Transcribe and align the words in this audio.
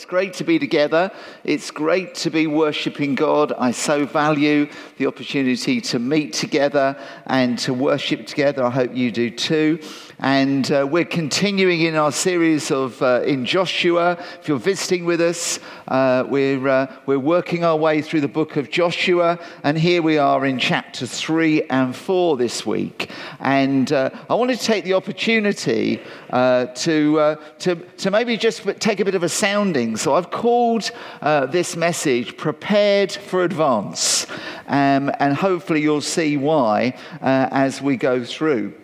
It's 0.00 0.06
great 0.06 0.32
to 0.34 0.44
be 0.44 0.58
together. 0.58 1.12
It's 1.44 1.70
great 1.70 2.14
to 2.14 2.30
be 2.30 2.46
worshiping 2.46 3.14
God. 3.14 3.52
I 3.52 3.70
so 3.72 4.06
value 4.06 4.66
the 4.96 5.04
opportunity 5.04 5.78
to 5.82 5.98
meet 5.98 6.32
together 6.32 6.96
and 7.26 7.58
to 7.58 7.74
worship 7.74 8.26
together. 8.26 8.64
I 8.64 8.70
hope 8.70 8.96
you 8.96 9.12
do 9.12 9.28
too. 9.28 9.78
And 10.18 10.70
uh, 10.70 10.86
we're 10.90 11.04
continuing 11.04 11.82
in 11.82 11.96
our 11.96 12.12
series 12.12 12.70
of 12.70 13.00
uh, 13.02 13.22
in 13.26 13.44
Joshua. 13.44 14.18
If 14.40 14.48
you're 14.48 14.58
visiting 14.58 15.04
with 15.04 15.20
us, 15.20 15.60
uh, 15.88 16.24
we're, 16.28 16.66
uh, 16.66 16.94
we're 17.04 17.18
working 17.18 17.64
our 17.64 17.76
way 17.76 18.00
through 18.00 18.22
the 18.22 18.28
book 18.28 18.56
of 18.56 18.70
Joshua. 18.70 19.38
And 19.64 19.78
here 19.78 20.00
we 20.00 20.16
are 20.16 20.46
in 20.46 20.58
chapter 20.58 21.06
3 21.06 21.64
and 21.64 21.94
4 21.94 22.38
this 22.38 22.64
week. 22.64 23.10
And 23.38 23.92
uh, 23.92 24.10
I 24.28 24.34
want 24.34 24.50
to 24.50 24.58
take 24.58 24.84
the 24.84 24.94
opportunity 24.94 26.02
uh, 26.30 26.66
to, 26.66 27.36
to, 27.60 27.74
to 27.74 28.10
maybe 28.10 28.36
just 28.38 28.62
take 28.78 29.00
a 29.00 29.04
bit 29.04 29.14
of 29.14 29.22
a 29.22 29.28
sounding. 29.28 29.89
So 29.96 30.14
I've 30.14 30.30
called 30.30 30.90
this 31.20 31.76
message 31.76 32.36
Prepared 32.36 33.12
for 33.12 33.44
Advance. 33.44 34.26
Um, 34.66 35.10
and 35.18 35.34
hopefully 35.34 35.82
you'll 35.82 36.00
see 36.00 36.36
why 36.36 36.94
as 37.20 37.82
we 37.82 37.96
go 37.96 38.24
through 38.24 38.74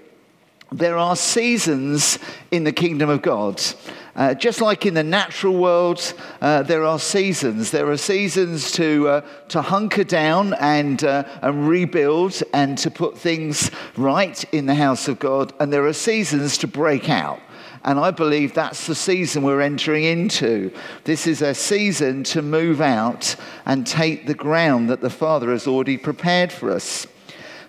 there 0.73 0.99
are 0.99 1.17
seasons 1.17 2.19
in 2.51 2.65
the 2.65 2.73
kingdom 2.73 3.09
of 3.09 3.23
God. 3.23 3.63
Uh, 4.17 4.35
just 4.35 4.61
like 4.61 4.87
in 4.87 4.95
the 4.95 5.05
natural 5.05 5.55
world, 5.55 6.15
uh, 6.41 6.63
there 6.63 6.85
are 6.85 6.99
seasons. 6.99 7.71
There 7.71 7.91
are 7.91 7.97
seasons 7.97 8.73
to, 8.73 9.09
uh, 9.09 9.21
to 9.49 9.63
hunker 9.63 10.05
down 10.05 10.55
and, 10.55 11.05
uh, 11.05 11.25
and 11.43 11.69
rebuild 11.69 12.43
and 12.53 12.79
to 12.79 12.91
put 12.91 13.17
things 13.17 13.71
right 13.97 14.43
in 14.53 14.67
the 14.67 14.75
house 14.75 15.07
of 15.07 15.19
God. 15.19 15.53
And 15.61 15.73
there 15.73 15.87
are 15.87 15.93
seasons 15.93 16.59
to 16.59 16.67
break 16.67 17.11
out. 17.11 17.41
And 17.87 18.01
I 18.01 18.11
believe 18.11 18.53
that's 18.53 18.89
the 18.89 18.97
season 18.97 19.45
we're 19.45 19.61
entering 19.61 20.03
into. 20.03 20.73
This 21.05 21.29
is 21.29 21.41
a 21.41 21.55
season 21.55 22.25
to 22.25 22.43
move 22.43 22.81
out 22.81 23.37
and 23.65 23.87
take 23.87 24.27
the 24.27 24.35
ground 24.35 24.91
that 24.91 25.01
the 25.01 25.09
Father 25.09 25.53
has 25.53 25.69
already 25.69 25.97
prepared 25.97 26.51
for 26.51 26.73
us. 26.73 27.07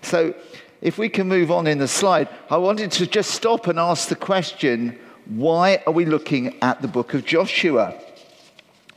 So, 0.01 0.33
if 0.81 0.97
we 0.97 1.07
can 1.09 1.27
move 1.27 1.51
on 1.51 1.67
in 1.67 1.77
the 1.77 1.87
slide, 1.87 2.29
I 2.49 2.57
wanted 2.57 2.91
to 2.93 3.07
just 3.07 3.31
stop 3.31 3.67
and 3.67 3.79
ask 3.79 4.09
the 4.09 4.15
question 4.15 4.97
why 5.25 5.83
are 5.85 5.93
we 5.93 6.05
looking 6.05 6.55
at 6.61 6.81
the 6.81 6.87
book 6.87 7.13
of 7.13 7.25
Joshua? 7.25 7.99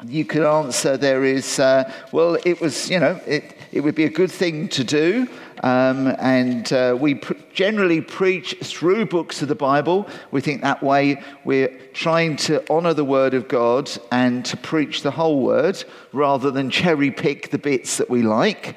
You 0.06 0.24
could 0.24 0.46
answer 0.46 0.96
there 0.96 1.24
is, 1.24 1.58
uh, 1.58 1.92
well, 2.10 2.38
it 2.46 2.58
was, 2.58 2.88
you 2.88 2.98
know, 2.98 3.20
it, 3.26 3.54
it 3.70 3.80
would 3.80 3.94
be 3.94 4.04
a 4.04 4.10
good 4.10 4.30
thing 4.30 4.68
to 4.70 4.82
do. 4.82 5.28
Um, 5.62 6.06
and 6.18 6.72
uh, 6.72 6.96
we 6.98 7.16
pr- 7.16 7.34
generally 7.52 8.00
preach 8.00 8.56
through 8.62 9.06
books 9.06 9.42
of 9.42 9.48
the 9.48 9.54
Bible. 9.54 10.08
We 10.30 10.40
think 10.40 10.62
that 10.62 10.82
way 10.82 11.22
we're 11.44 11.76
trying 11.92 12.36
to 12.36 12.64
honor 12.72 12.94
the 12.94 13.04
Word 13.04 13.34
of 13.34 13.46
God 13.46 13.90
and 14.10 14.42
to 14.46 14.56
preach 14.56 15.02
the 15.02 15.10
whole 15.10 15.42
Word 15.42 15.84
rather 16.12 16.50
than 16.50 16.70
cherry 16.70 17.10
pick 17.10 17.50
the 17.50 17.58
bits 17.58 17.98
that 17.98 18.08
we 18.08 18.22
like. 18.22 18.76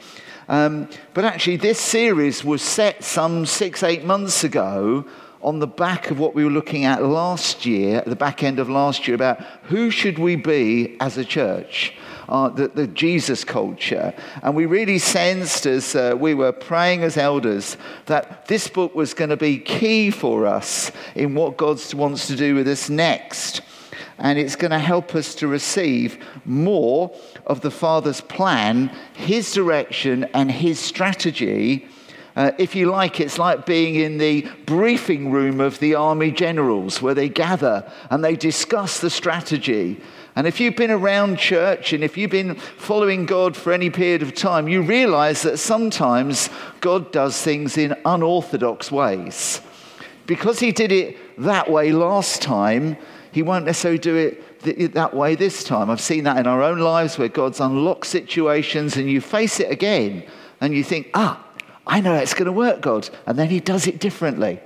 Um, 0.49 0.89
but 1.13 1.23
actually, 1.23 1.55
this 1.55 1.79
series 1.79 2.43
was 2.43 2.61
set 2.61 3.01
some 3.01 3.45
six, 3.45 3.81
eight 3.81 4.03
months 4.03 4.43
ago 4.43 5.05
on 5.43 5.59
the 5.59 5.67
back 5.67 6.09
of 6.09 6.19
what 6.19 6.33
we 6.33 6.43
were 6.43 6.51
looking 6.51 6.85
at 6.85 7.03
last 7.03 7.65
year, 7.65 7.97
at 7.97 8.05
the 8.05 8.15
back 8.15 8.43
end 8.43 8.59
of 8.59 8.69
last 8.69 9.07
year, 9.07 9.15
about 9.15 9.41
who 9.63 9.91
should 9.91 10.17
we 10.17 10.35
be 10.35 10.95
as 10.99 11.17
a 11.17 11.25
church. 11.25 11.93
Uh, 12.29 12.47
the, 12.47 12.69
the, 12.69 12.87
Jesus 12.87 13.43
culture. 13.43 14.13
And 14.41 14.55
we 14.55 14.65
really 14.65 14.97
sensed 14.97 15.65
as 15.65 15.93
uh, 15.93 16.15
we 16.17 16.33
were 16.33 16.53
praying 16.53 17.03
as 17.03 17.17
elders 17.17 17.75
that 18.05 18.47
this 18.47 18.69
book 18.69 18.95
was 18.95 19.13
going 19.13 19.29
to 19.29 19.37
be 19.37 19.59
key 19.59 20.09
for 20.09 20.47
us 20.47 20.89
in 21.15 21.35
what 21.35 21.57
God 21.57 21.93
wants 21.93 22.27
to 22.27 22.37
do 22.37 22.55
with 22.55 22.65
us 22.69 22.89
next. 22.89 23.61
And 24.19 24.39
it's 24.39 24.55
going 24.55 24.71
to 24.71 24.79
help 24.79 25.15
us 25.15 25.35
to 25.35 25.47
receive 25.49 26.17
more 26.45 27.13
of 27.45 27.59
the 27.59 27.71
Father's 27.71 28.21
plan, 28.21 28.89
His 29.13 29.51
direction, 29.51 30.23
and 30.33 30.49
His 30.49 30.79
strategy. 30.79 31.89
Uh, 32.35 32.51
if 32.57 32.75
you 32.75 32.89
like, 32.89 33.19
it's 33.19 33.37
like 33.37 33.65
being 33.65 33.95
in 33.95 34.17
the 34.17 34.47
briefing 34.65 35.31
room 35.31 35.59
of 35.59 35.79
the 35.79 35.93
army 35.93 36.31
generals 36.31 37.01
where 37.01 37.13
they 37.13 37.29
gather 37.29 37.89
and 38.09 38.23
they 38.23 38.35
discuss 38.35 38.99
the 38.99 39.09
strategy. 39.09 40.01
And 40.35 40.47
if 40.47 40.59
you've 40.59 40.75
been 40.75 40.89
around 40.89 41.37
church 41.37 41.93
and 41.93 42.03
if 42.03 42.17
you've 42.17 42.31
been 42.31 42.55
following 42.55 43.27
God 43.27 43.55
for 43.55 43.71
any 43.71 43.91
period 43.91 44.23
of 44.23 44.33
time, 44.33 44.67
you 44.67 44.81
realize 44.81 45.43
that 45.43 45.57
sometimes 45.57 46.49
God 46.81 47.11
does 47.11 47.39
things 47.39 47.77
in 47.77 47.95
unorthodox 48.03 48.91
ways. 48.91 49.61
Because 50.25 50.59
He 50.59 50.71
did 50.71 50.91
it 50.91 51.17
that 51.37 51.69
way 51.69 51.91
last 51.91 52.41
time, 52.41 52.97
He 53.31 53.43
won't 53.43 53.65
necessarily 53.65 53.99
do 53.99 54.15
it 54.15 54.93
that 54.93 55.13
way 55.13 55.35
this 55.35 55.63
time. 55.63 55.91
I've 55.91 56.01
seen 56.01 56.23
that 56.23 56.37
in 56.37 56.47
our 56.47 56.63
own 56.63 56.79
lives 56.79 57.19
where 57.19 57.27
God's 57.27 57.59
unlocked 57.59 58.07
situations 58.07 58.97
and 58.97 59.07
you 59.07 59.21
face 59.21 59.59
it 59.59 59.69
again 59.69 60.23
and 60.61 60.73
you 60.73 60.83
think, 60.83 61.11
ah, 61.13 61.42
I 61.85 62.01
know 62.01 62.15
it's 62.15 62.33
going 62.33 62.45
to 62.45 62.51
work, 62.51 62.81
God. 62.81 63.09
And 63.25 63.37
then 63.37 63.49
He 63.49 63.59
does 63.59 63.87
it 63.87 63.99
differently. 63.99 64.59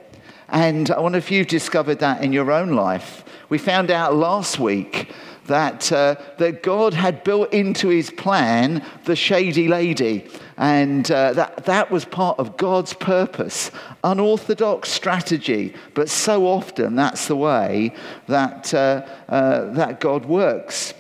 And 0.50 0.92
I 0.92 1.00
wonder 1.00 1.18
if 1.18 1.30
you've 1.32 1.48
discovered 1.48 2.00
that 2.00 2.24
in 2.24 2.32
your 2.32 2.52
own 2.52 2.74
life. 2.74 3.24
We 3.50 3.58
found 3.58 3.92
out 3.92 4.16
last 4.16 4.60
week 4.60 5.12
that, 5.48 5.92
uh, 5.92 6.16
that 6.38 6.64
God 6.64 6.94
had 6.94 7.24
built 7.24 7.52
into 7.54 7.90
his 7.90 8.10
plan 8.10 8.84
the 9.06 9.16
shady 9.16 9.68
lady. 9.68 10.28
And 10.58 11.10
uh, 11.12 11.34
that, 11.34 11.66
that 11.66 11.92
was 11.92 12.06
part 12.06 12.40
of 12.40 12.58
God's 12.58 12.94
purpose. 12.94 13.72
Unorthodox 14.04 14.90
strategy, 14.90 15.74
but 15.94 16.10
so 16.10 16.46
often 16.46 16.96
that's 16.96 17.28
the 17.28 17.36
way 17.36 17.94
that, 18.28 18.74
uh, 18.74 19.06
uh 19.30 19.72
that 19.74 20.00
God 20.00 20.26
works. 20.26 20.94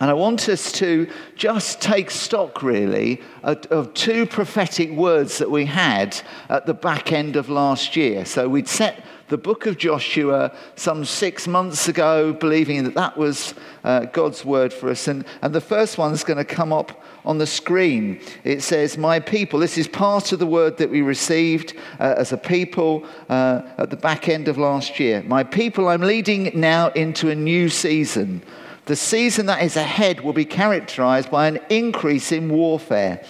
And 0.00 0.10
I 0.10 0.14
want 0.14 0.48
us 0.48 0.72
to 0.72 1.08
just 1.34 1.80
take 1.80 2.10
stock, 2.10 2.62
really, 2.62 3.20
of, 3.42 3.94
two 3.94 4.26
prophetic 4.26 4.90
words 4.90 5.38
that 5.38 5.50
we 5.50 5.64
had 5.64 6.20
at 6.48 6.66
the 6.66 6.74
back 6.74 7.12
end 7.12 7.36
of 7.36 7.48
last 7.48 7.96
year. 7.96 8.24
So 8.24 8.48
we'd 8.48 8.68
set 8.68 9.04
the 9.28 9.38
book 9.38 9.66
of 9.66 9.76
Joshua 9.76 10.54
some 10.76 11.04
six 11.04 11.46
months 11.46 11.88
ago, 11.88 12.32
believing 12.32 12.84
that 12.84 12.94
that 12.94 13.16
was 13.16 13.54
uh, 13.84 14.06
God's 14.06 14.44
word 14.44 14.72
for 14.72 14.88
us. 14.88 15.06
And, 15.06 15.24
and 15.42 15.54
the 15.54 15.60
first 15.60 15.98
one 15.98 16.08
one's 16.08 16.24
going 16.24 16.38
to 16.38 16.44
come 16.44 16.72
up 16.72 17.02
on 17.26 17.36
the 17.36 17.46
screen. 17.46 18.20
It 18.42 18.62
says, 18.62 18.96
My 18.96 19.20
people. 19.20 19.58
This 19.58 19.76
is 19.76 19.86
part 19.86 20.32
of 20.32 20.38
the 20.38 20.46
word 20.46 20.78
that 20.78 20.90
we 20.90 21.02
received 21.02 21.74
uh, 22.00 22.14
as 22.16 22.32
a 22.32 22.38
people 22.38 23.04
uh, 23.28 23.62
at 23.76 23.90
the 23.90 23.96
back 23.96 24.28
end 24.28 24.48
of 24.48 24.56
last 24.56 24.98
year. 24.98 25.22
My 25.24 25.44
people, 25.44 25.88
I'm 25.88 26.00
leading 26.00 26.50
now 26.58 26.88
into 26.90 27.28
a 27.28 27.34
new 27.34 27.68
season. 27.68 28.42
The 28.88 28.96
season 28.96 29.44
that 29.46 29.62
is 29.62 29.76
ahead 29.76 30.22
will 30.22 30.32
be 30.32 30.46
characterized 30.46 31.30
by 31.30 31.46
an 31.46 31.58
increase 31.68 32.32
in 32.32 32.48
warfare. 32.48 33.22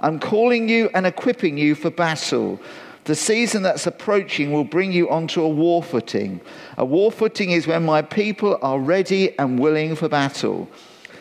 I'm 0.00 0.18
calling 0.18 0.68
you 0.68 0.90
and 0.92 1.06
equipping 1.06 1.56
you 1.56 1.76
for 1.76 1.88
battle. 1.88 2.60
The 3.04 3.14
season 3.14 3.62
that's 3.62 3.86
approaching 3.86 4.50
will 4.50 4.64
bring 4.64 4.90
you 4.90 5.08
onto 5.08 5.40
a 5.40 5.48
war 5.48 5.84
footing. 5.84 6.40
A 6.76 6.84
war 6.84 7.12
footing 7.12 7.52
is 7.52 7.64
when 7.64 7.84
my 7.84 8.02
people 8.02 8.58
are 8.60 8.80
ready 8.80 9.38
and 9.38 9.60
willing 9.60 9.94
for 9.94 10.08
battle. 10.08 10.68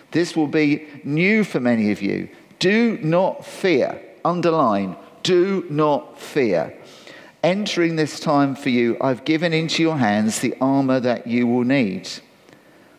This 0.10 0.36
will 0.36 0.48
be 0.48 0.88
new 1.04 1.44
for 1.44 1.60
many 1.60 1.92
of 1.92 2.02
you. 2.02 2.30
Do 2.58 2.98
not 2.98 3.46
fear. 3.46 4.02
Underline, 4.26 4.96
do 5.22 5.68
not 5.70 6.20
fear. 6.20 6.76
Entering 7.44 7.96
this 7.96 8.20
time 8.20 8.56
for 8.56 8.70
you, 8.70 8.98
I've 9.00 9.24
given 9.24 9.54
into 9.54 9.84
your 9.84 9.98
hands 9.98 10.40
the 10.40 10.56
armor 10.60 11.00
that 11.00 11.28
you 11.28 11.46
will 11.46 11.64
need. 11.64 12.10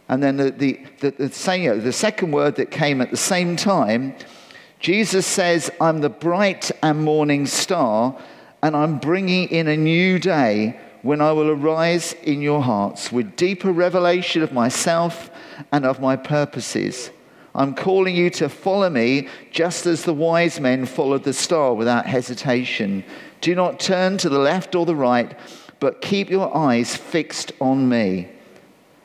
And 0.09 0.23
then 0.23 0.37
the, 0.37 0.51
the, 0.51 0.81
the, 1.01 1.11
the, 1.11 1.81
the 1.81 1.93
second 1.93 2.33
word 2.33 2.57
that 2.57 2.71
came 2.71 3.01
at 3.01 3.11
the 3.11 3.17
same 3.17 3.57
time, 3.57 4.15
Jesus 4.81 5.27
says, 5.27 5.71
I'm 5.81 6.01
the 6.01 6.11
bright 6.11 6.71
and 6.83 7.03
morning 7.03 7.47
star 7.47 8.19
and 8.63 8.77
I'm 8.77 8.99
bringing 8.99 9.49
in 9.49 9.69
a 9.69 9.77
new 9.77 10.19
day 10.19 10.79
when 11.03 11.21
I 11.21 11.33
will 11.33 11.51
arise 11.51 12.15
in 12.23 12.41
your 12.41 12.63
hearts 12.63 13.13
with 13.13 13.37
deeper 13.37 13.73
revelation 13.73 14.43
of 14.43 14.53
myself 14.53 15.31
and 15.71 15.85
of 15.85 16.01
my 16.01 16.17
purposes. 16.17 17.11
I'm 17.55 17.75
calling 17.75 18.17
you 18.17 18.31
to 18.31 18.49
follow 18.49 18.91
me 18.91 19.29
just 19.51 19.87
as 19.87 20.05
the 20.05 20.15
wise 20.15 20.59
men 20.59 20.87
followed 20.87 21.25
the 21.25 21.33
star 21.33 21.75
without 21.75 22.07
hesitation. 22.07 23.05
Do 23.41 23.55
not 23.55 23.79
turn 23.79 24.19
to 24.19 24.29
the 24.29 24.39
left 24.39 24.75
or 24.75 24.87
the 24.87 24.97
right, 24.97 25.39
but 25.79 26.01
keep 26.01 26.31
your 26.31 26.55
eyes 26.57 26.97
fixed 26.97 27.53
on 27.61 27.89
me. 27.89 28.29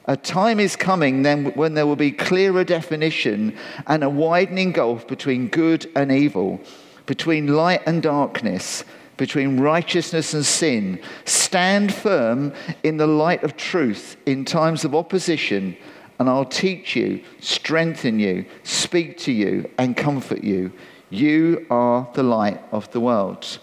A 0.09 0.17
time 0.17 0.59
is 0.59 0.75
coming 0.75 1.21
then 1.21 1.45
when 1.53 1.75
there 1.75 1.85
will 1.85 1.95
be 1.95 2.11
clearer 2.11 2.63
definition 2.63 3.55
and 3.85 4.03
a 4.03 4.09
widening 4.09 4.71
gulf 4.71 5.07
between 5.07 5.49
good 5.49 5.87
and 5.95 6.11
evil, 6.11 6.59
between 7.05 7.55
light 7.55 7.83
and 7.85 8.01
darkness 8.01 8.83
between 9.17 9.59
righteousness 9.59 10.33
and 10.33 10.45
sin. 10.45 10.99
Stand 11.25 11.93
firm 11.93 12.53
in 12.83 12.95
the 12.95 13.05
light 13.05 13.43
of 13.43 13.57
truth 13.57 14.15
in 14.25 14.45
times 14.45 14.85
of 14.85 14.95
opposition, 14.95 15.75
and 16.17 16.29
I'll 16.29 16.45
teach 16.45 16.95
you, 16.95 17.21
strengthen 17.41 18.17
you, 18.17 18.45
speak 18.63 19.17
to 19.19 19.33
you, 19.33 19.69
and 19.77 19.95
comfort 19.95 20.41
you. 20.41 20.71
You 21.09 21.67
are 21.69 22.09
the 22.13 22.23
light 22.23 22.61
of 22.71 22.89
the 22.91 23.01
world. 23.01 23.59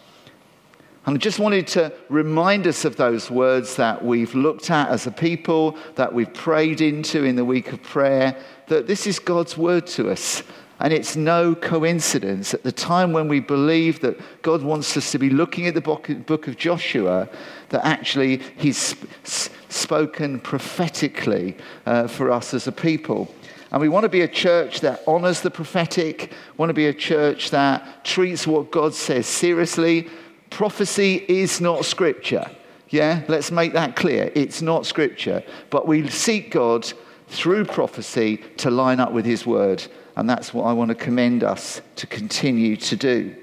And 1.07 1.15
I 1.15 1.19
just 1.19 1.39
wanted 1.39 1.69
to 1.69 1.93
remind 2.09 2.67
us 2.67 2.85
of 2.85 2.97
those 2.97 3.31
words 3.31 3.77
that 3.77 4.05
we've 4.05 4.35
looked 4.35 4.73
at 4.73 4.89
as 4.89 5.07
a 5.07 5.13
people, 5.13 5.79
that 5.95 6.13
we've 6.13 6.35
prayed 6.35 6.81
into 6.81 7.23
in 7.23 7.37
the 7.37 7.45
week 7.45 7.73
of 7.73 7.81
prayer, 7.81 8.37
that 8.67 8.89
this 8.89 9.07
is 9.07 9.21
God's 9.21 9.57
word 9.57 9.87
to 9.89 10.11
us. 10.11 10.43
And 10.81 10.93
it's 10.93 11.15
no 11.15 11.55
coincidence 11.55 12.55
at 12.55 12.65
the 12.65 12.73
time 12.73 13.13
when 13.13 13.29
we 13.29 13.39
believe 13.39 14.01
that 14.01 14.19
God 14.43 14.63
wants 14.63 14.97
us 14.97 15.13
to 15.13 15.19
be 15.19 15.31
looking 15.31 15.69
at 15.69 15.75
the 15.75 15.81
book 15.81 16.49
of 16.49 16.57
Joshua, 16.57 17.29
that 17.69 17.87
actually 17.87 18.43
He's 18.57 18.97
spoken 19.69 20.41
prophetically 20.41 21.57
uh, 21.87 22.09
for 22.09 22.33
us 22.33 22.53
as 22.53 22.67
a 22.67 22.73
people. 22.73 23.33
And 23.71 23.81
we 23.81 23.89
want 23.89 24.05
to 24.05 24.09
be 24.09 24.21
a 24.23 24.29
church 24.29 24.81
that 24.81 25.03
honors 25.07 25.41
the 25.41 25.51
prophetic, 25.51 26.33
want 26.57 26.71
to 26.71 26.75
be 26.75 26.87
a 26.87 26.95
church 26.95 27.51
that 27.51 28.05
treats 28.05 28.47
what 28.47 28.71
God 28.71 28.93
says 28.93 29.27
seriously, 29.27 30.09
prophecy 30.57 31.23
is 31.29 31.61
not 31.61 31.85
scripture. 31.85 32.51
Yeah, 32.89 33.25
let's 33.29 33.51
make 33.51 33.75
that 33.75 33.95
clear. 33.95 34.33
It's 34.35 34.63
not 34.63 34.87
scripture. 34.87 35.43
But 35.69 35.87
we 35.87 36.09
seek 36.09 36.51
God 36.51 36.91
through 37.29 37.67
prophecy 37.67 38.39
to 38.57 38.71
line 38.71 38.99
up 38.99 39.13
with 39.13 39.27
his 39.27 39.45
word. 39.45 39.87
And 40.17 40.31
that's 40.31 40.55
what 40.55 40.65
I 40.65 40.73
want 40.73 40.89
to 40.89 40.95
commend 40.95 41.45
us 41.45 41.83
to 41.97 42.07
continue 42.07 42.75
to 42.79 42.97
do. 42.97 43.37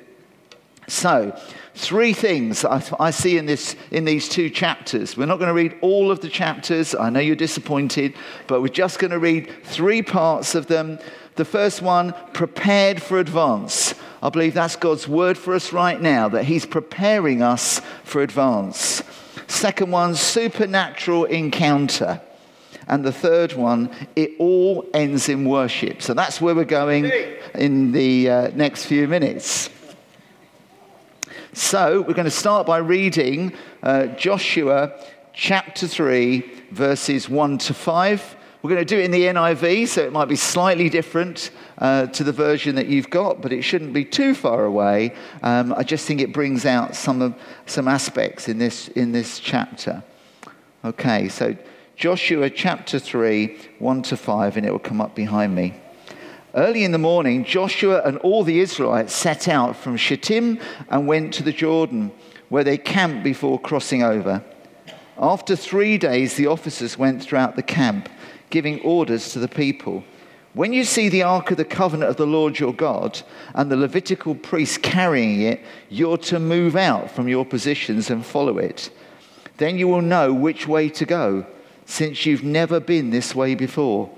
So, 0.88 1.40
three 1.76 2.14
things 2.14 2.66
I, 2.66 3.12
see 3.12 3.38
in, 3.38 3.46
this, 3.46 3.76
in 3.92 4.06
these 4.06 4.28
two 4.28 4.50
chapters. 4.50 5.16
We're 5.16 5.28
not 5.28 5.38
going 5.38 5.50
to 5.50 5.54
read 5.54 5.78
all 5.82 6.10
of 6.10 6.20
the 6.20 6.30
chapters. 6.30 6.96
I 6.96 7.12
know 7.12 7.20
you're 7.20 7.36
disappointed, 7.36 8.16
but 8.48 8.60
we're 8.64 8.70
just 8.70 8.98
going 8.98 9.12
to 9.12 9.20
read 9.20 9.52
three 9.66 10.02
parts 10.02 10.56
of 10.56 10.66
them. 10.66 10.98
The 11.36 11.46
first 11.46 11.84
one, 11.84 12.16
prepared 12.34 13.04
for 13.04 13.20
advance. 13.20 13.94
I 14.24 14.30
believe 14.30 14.54
that's 14.54 14.78
God's 14.78 15.06
word 15.06 15.38
for 15.38 15.54
us 15.54 15.74
right 15.74 16.02
now, 16.02 16.30
that 16.30 16.46
He's 16.46 16.66
preparing 16.66 17.42
us 17.42 17.82
for 18.06 18.22
advance. 18.22 19.04
Second 19.48 19.92
one, 19.92 20.16
supernatural 20.16 21.26
encounter. 21.26 22.22
And 22.88 23.04
the 23.04 23.12
third 23.12 23.52
one, 23.52 23.92
it 24.16 24.32
all 24.40 24.90
ends 24.94 25.28
in 25.28 25.44
worship. 25.44 26.02
So 26.02 26.14
that's 26.14 26.40
where 26.40 26.56
we're 26.56 26.64
going 26.64 27.12
in 27.54 27.92
the 27.92 28.30
uh, 28.30 28.48
next 28.56 28.86
few 28.86 29.10
minutes. 29.10 29.70
So 31.52 32.00
we're 32.00 32.14
going 32.14 32.24
to 32.24 32.32
start 32.32 32.66
by 32.66 32.78
reading 32.78 33.52
uh, 33.84 34.08
Joshua 34.08 34.94
chapter 35.34 35.86
3, 35.86 36.40
verses 36.72 37.28
1 37.28 37.58
to 37.58 37.74
5. 37.74 38.36
We're 38.62 38.70
going 38.70 38.80
to 38.80 38.86
do 38.86 38.98
it 38.98 39.04
in 39.04 39.12
the 39.12 39.24
NIV, 39.24 39.90
so 39.90 40.02
it 40.02 40.14
might 40.14 40.30
be 40.30 40.38
slightly 40.38 40.88
different 40.88 41.52
uh, 41.78 42.08
to 42.08 42.24
the 42.24 42.32
version 42.32 42.76
that 42.76 42.88
you've 42.88 43.10
got, 43.10 43.42
but 43.42 43.52
it 43.52 43.62
shouldn't 43.62 43.94
be 43.94 44.06
too 44.06 44.36
far 44.36 44.66
away. 44.66 45.14
Um, 45.42 45.74
I 45.74 45.84
just 45.84 46.06
think 46.06 46.22
it 46.22 46.34
brings 46.34 46.66
out 46.66 46.96
some, 46.96 47.22
of, 47.22 47.36
some 47.66 47.88
aspects 47.88 48.48
in 48.48 48.58
this, 48.58 48.88
in 48.90 49.12
this 49.12 49.40
chapter. 49.40 50.04
Okay, 50.86 51.30
so 51.30 51.56
Joshua 51.96 52.50
chapter 52.50 53.00
3, 53.00 53.58
1 53.80 54.02
to 54.04 54.18
5, 54.18 54.58
and 54.58 54.66
it 54.66 54.72
will 54.72 54.80
come 54.80 55.02
up 55.02 55.16
behind 55.16 55.56
me. 55.56 55.74
Early 56.56 56.84
in 56.84 56.92
the 56.92 57.00
morning, 57.00 57.46
Joshua 57.46 58.02
and 58.04 58.18
all 58.20 58.44
the 58.44 58.60
Israelites 58.60 59.14
set 59.14 59.48
out 59.48 59.76
from 59.76 59.98
Shittim 59.98 60.60
and 60.90 61.08
went 61.08 61.34
to 61.36 61.44
the 61.44 61.52
Jordan, 61.52 62.12
where 62.50 62.64
they 62.64 62.78
camped 62.78 63.24
before 63.24 63.60
crossing 63.60 64.04
over. 64.04 64.44
After 65.18 65.56
three 65.56 65.98
days, 65.98 66.36
the 66.36 66.48
officers 66.48 66.98
went 66.98 67.24
throughout 67.24 67.56
the 67.56 67.64
camp 67.64 68.10
giving 68.50 68.80
orders 68.82 69.32
to 69.34 69.40
the 69.40 69.48
people. 69.48 70.04
When 70.54 70.72
you 70.72 70.84
see 70.84 71.10
the 71.10 71.24
Ark 71.24 71.52
of 71.52 71.58
the 71.58 71.66
Covenant 71.66 72.12
of 72.12 72.18
the 72.18 72.28
Lord 72.28 72.60
your 72.60 72.74
God 72.74 73.22
and 73.56 73.72
the 73.72 73.76
Levitical 73.76 74.36
priests 74.36 74.78
carrying 74.78 75.42
it, 75.42 75.62
you're 75.90 76.18
to 76.20 76.40
move 76.40 76.76
out 76.76 77.10
from 77.10 77.28
your 77.28 77.46
positions 77.46 78.10
and 78.10 78.24
follow 78.24 78.60
it. 78.60 78.92
Then 79.58 79.78
you 79.78 79.88
will 79.88 80.02
know 80.02 80.32
which 80.32 80.68
way 80.68 80.90
to 80.90 81.06
go, 81.06 81.46
since 81.86 82.26
you've 82.26 82.44
never 82.44 82.80
been 82.80 83.10
this 83.10 83.34
way 83.34 83.56
before. 83.56 84.12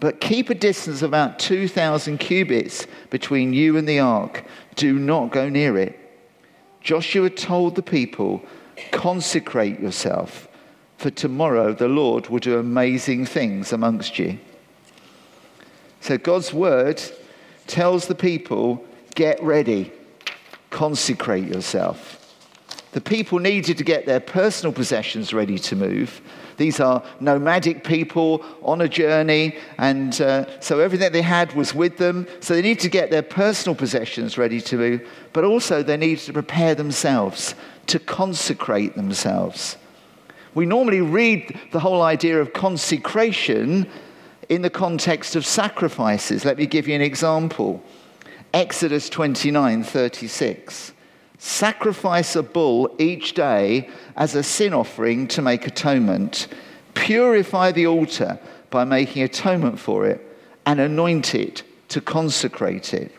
But 0.00 0.20
keep 0.20 0.48
a 0.48 0.54
distance 0.54 1.02
of 1.02 1.10
about 1.10 1.38
2,000 1.38 2.18
cubits 2.18 2.86
between 3.10 3.52
you 3.52 3.76
and 3.76 3.86
the 3.86 4.00
ark. 4.00 4.44
Do 4.76 4.98
not 4.98 5.32
go 5.32 5.48
near 5.48 5.76
it. 5.76 5.98
Joshua 6.80 7.30
told 7.30 7.74
the 7.74 7.82
people, 7.82 8.42
Consecrate 8.90 9.80
yourself 9.80 10.48
for 11.04 11.10
tomorrow 11.10 11.74
the 11.74 11.88
Lord 11.88 12.28
will 12.28 12.38
do 12.38 12.58
amazing 12.58 13.26
things 13.26 13.72
amongst 13.72 14.18
you. 14.18 14.38
So 16.04 16.18
God's 16.18 16.52
word 16.52 17.02
tells 17.66 18.08
the 18.08 18.14
people 18.14 18.84
get 19.14 19.42
ready, 19.42 19.90
consecrate 20.68 21.48
yourself. 21.48 22.20
The 22.92 23.00
people 23.00 23.38
needed 23.38 23.78
to 23.78 23.84
get 23.84 24.04
their 24.04 24.20
personal 24.20 24.70
possessions 24.70 25.32
ready 25.32 25.58
to 25.60 25.74
move. 25.74 26.20
These 26.58 26.78
are 26.78 27.02
nomadic 27.20 27.84
people 27.84 28.44
on 28.62 28.82
a 28.82 28.88
journey, 28.88 29.56
and 29.78 30.20
uh, 30.20 30.60
so 30.60 30.78
everything 30.78 31.10
they 31.10 31.22
had 31.22 31.54
was 31.54 31.74
with 31.74 31.96
them. 31.96 32.26
So 32.40 32.52
they 32.52 32.60
need 32.60 32.80
to 32.80 32.90
get 32.90 33.10
their 33.10 33.22
personal 33.22 33.74
possessions 33.74 34.36
ready 34.36 34.60
to 34.60 34.76
move, 34.76 35.08
but 35.32 35.44
also 35.44 35.82
they 35.82 35.96
need 35.96 36.18
to 36.18 36.34
prepare 36.34 36.74
themselves 36.74 37.54
to 37.86 37.98
consecrate 37.98 38.94
themselves. 38.94 39.78
We 40.54 40.66
normally 40.66 41.00
read 41.00 41.58
the 41.72 41.80
whole 41.80 42.02
idea 42.02 42.42
of 42.42 42.52
consecration 42.52 43.88
in 44.48 44.62
the 44.62 44.70
context 44.70 45.36
of 45.36 45.46
sacrifices. 45.46 46.44
Let 46.44 46.58
me 46.58 46.66
give 46.66 46.88
you 46.88 46.94
an 46.94 47.00
example. 47.00 47.82
Exodus 48.52 49.08
29 49.08 49.82
36. 49.82 50.92
Sacrifice 51.38 52.36
a 52.36 52.42
bull 52.42 52.94
each 52.98 53.34
day 53.34 53.90
as 54.16 54.34
a 54.34 54.42
sin 54.42 54.72
offering 54.72 55.26
to 55.28 55.42
make 55.42 55.66
atonement. 55.66 56.46
Purify 56.94 57.72
the 57.72 57.86
altar 57.86 58.38
by 58.70 58.84
making 58.84 59.22
atonement 59.22 59.78
for 59.78 60.06
it 60.06 60.20
and 60.64 60.80
anoint 60.80 61.34
it 61.34 61.62
to 61.88 62.00
consecrate 62.00 62.94
it. 62.94 63.12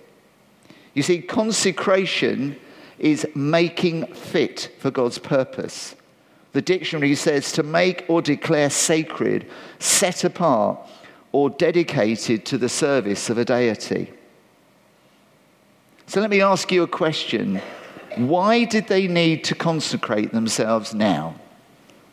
You 0.94 1.04
see, 1.04 1.22
consecration 1.22 2.58
is 2.98 3.28
making 3.36 4.08
fit 4.14 4.72
for 4.80 4.90
God's 4.90 5.20
purpose. 5.20 5.96
The 6.54 6.62
dictionary 6.62 7.16
says 7.16 7.52
to 7.54 7.64
make 7.64 8.06
or 8.08 8.22
declare 8.22 8.70
sacred, 8.70 9.46
set 9.80 10.24
apart, 10.24 10.80
or 11.36 11.50
dedicated 11.50 12.46
to 12.46 12.58
the 12.58 12.70
service 12.70 13.30
of 13.30 13.38
a 13.38 13.44
deity. 13.44 14.10
So 16.08 16.22
let 16.22 16.30
me 16.30 16.40
ask 16.40 16.72
you 16.72 16.82
a 16.84 16.88
question. 16.88 17.62
Why 18.16 18.64
did 18.64 18.88
they 18.88 19.10
need 19.10 19.44
to 19.44 19.54
consecrate 19.54 20.32
themselves 20.32 20.94
now? 20.94 21.36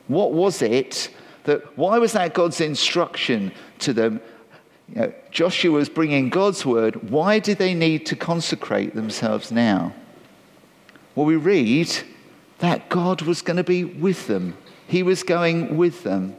What 0.08 0.32
was 0.32 0.60
it 0.60 1.08
that, 1.44 1.78
why 1.78 1.98
was 1.98 2.14
that 2.14 2.34
God's 2.34 2.60
instruction 2.60 3.52
to 3.78 3.92
them? 3.92 4.20
You 4.88 5.02
know, 5.02 5.12
Joshua 5.30 5.70
was 5.70 5.88
bringing 5.88 6.28
God's 6.28 6.66
word. 6.66 7.08
Why 7.08 7.38
did 7.38 7.58
they 7.58 7.74
need 7.74 8.04
to 8.06 8.16
consecrate 8.16 8.96
themselves 8.96 9.52
now? 9.52 9.94
Well, 11.14 11.26
we 11.26 11.36
read 11.36 11.92
that 12.58 12.88
God 12.88 13.22
was 13.22 13.40
going 13.40 13.58
to 13.58 13.62
be 13.62 13.84
with 13.84 14.26
them. 14.26 14.56
He 14.88 15.04
was 15.04 15.22
going 15.22 15.76
with 15.76 16.02
them. 16.02 16.34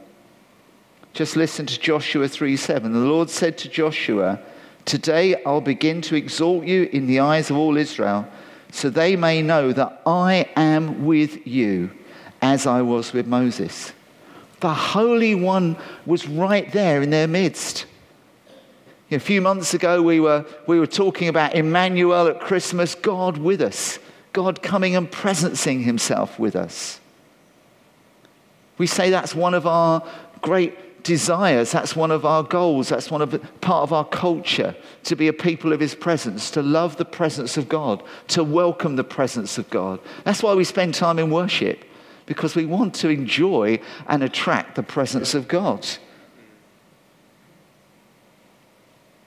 Just 1.14 1.36
listen 1.36 1.64
to 1.66 1.78
Joshua 1.78 2.26
3 2.26 2.56
7. 2.56 2.92
The 2.92 2.98
Lord 2.98 3.30
said 3.30 3.56
to 3.58 3.68
Joshua, 3.68 4.40
Today 4.84 5.40
I'll 5.44 5.60
begin 5.60 6.02
to 6.02 6.16
exalt 6.16 6.64
you 6.64 6.88
in 6.92 7.06
the 7.06 7.20
eyes 7.20 7.50
of 7.50 7.56
all 7.56 7.76
Israel, 7.76 8.26
so 8.72 8.90
they 8.90 9.14
may 9.14 9.40
know 9.40 9.72
that 9.72 10.02
I 10.04 10.50
am 10.56 11.04
with 11.04 11.46
you 11.46 11.92
as 12.42 12.66
I 12.66 12.82
was 12.82 13.12
with 13.12 13.28
Moses. 13.28 13.92
The 14.58 14.74
Holy 14.74 15.36
One 15.36 15.76
was 16.04 16.26
right 16.26 16.70
there 16.72 17.00
in 17.00 17.10
their 17.10 17.28
midst. 17.28 17.86
A 19.12 19.20
few 19.20 19.40
months 19.40 19.72
ago, 19.72 20.02
we 20.02 20.18
were, 20.18 20.44
we 20.66 20.80
were 20.80 20.86
talking 20.88 21.28
about 21.28 21.54
Emmanuel 21.54 22.26
at 22.26 22.40
Christmas, 22.40 22.96
God 22.96 23.38
with 23.38 23.60
us. 23.60 24.00
God 24.32 24.64
coming 24.64 24.96
and 24.96 25.08
presencing 25.08 25.84
himself 25.84 26.40
with 26.40 26.56
us. 26.56 26.98
We 28.78 28.88
say 28.88 29.10
that's 29.10 29.32
one 29.32 29.54
of 29.54 29.64
our 29.68 30.04
great 30.40 30.76
desires, 31.04 31.70
that's 31.70 31.94
one 31.94 32.10
of 32.10 32.24
our 32.24 32.42
goals, 32.42 32.88
that's 32.88 33.10
one 33.10 33.22
of 33.22 33.30
part 33.60 33.82
of 33.82 33.92
our 33.92 34.06
culture 34.06 34.74
to 35.04 35.14
be 35.14 35.28
a 35.28 35.32
people 35.32 35.72
of 35.72 35.78
his 35.78 35.94
presence, 35.94 36.50
to 36.50 36.62
love 36.62 36.96
the 36.96 37.04
presence 37.04 37.56
of 37.56 37.68
God, 37.68 38.02
to 38.28 38.42
welcome 38.42 38.96
the 38.96 39.04
presence 39.04 39.58
of 39.58 39.68
God. 39.70 40.00
That's 40.24 40.42
why 40.42 40.54
we 40.54 40.64
spend 40.64 40.94
time 40.94 41.18
in 41.18 41.30
worship, 41.30 41.84
because 42.26 42.56
we 42.56 42.64
want 42.64 42.94
to 42.96 43.10
enjoy 43.10 43.78
and 44.08 44.22
attract 44.24 44.74
the 44.74 44.82
presence 44.82 45.34
of 45.34 45.46
God. 45.46 45.86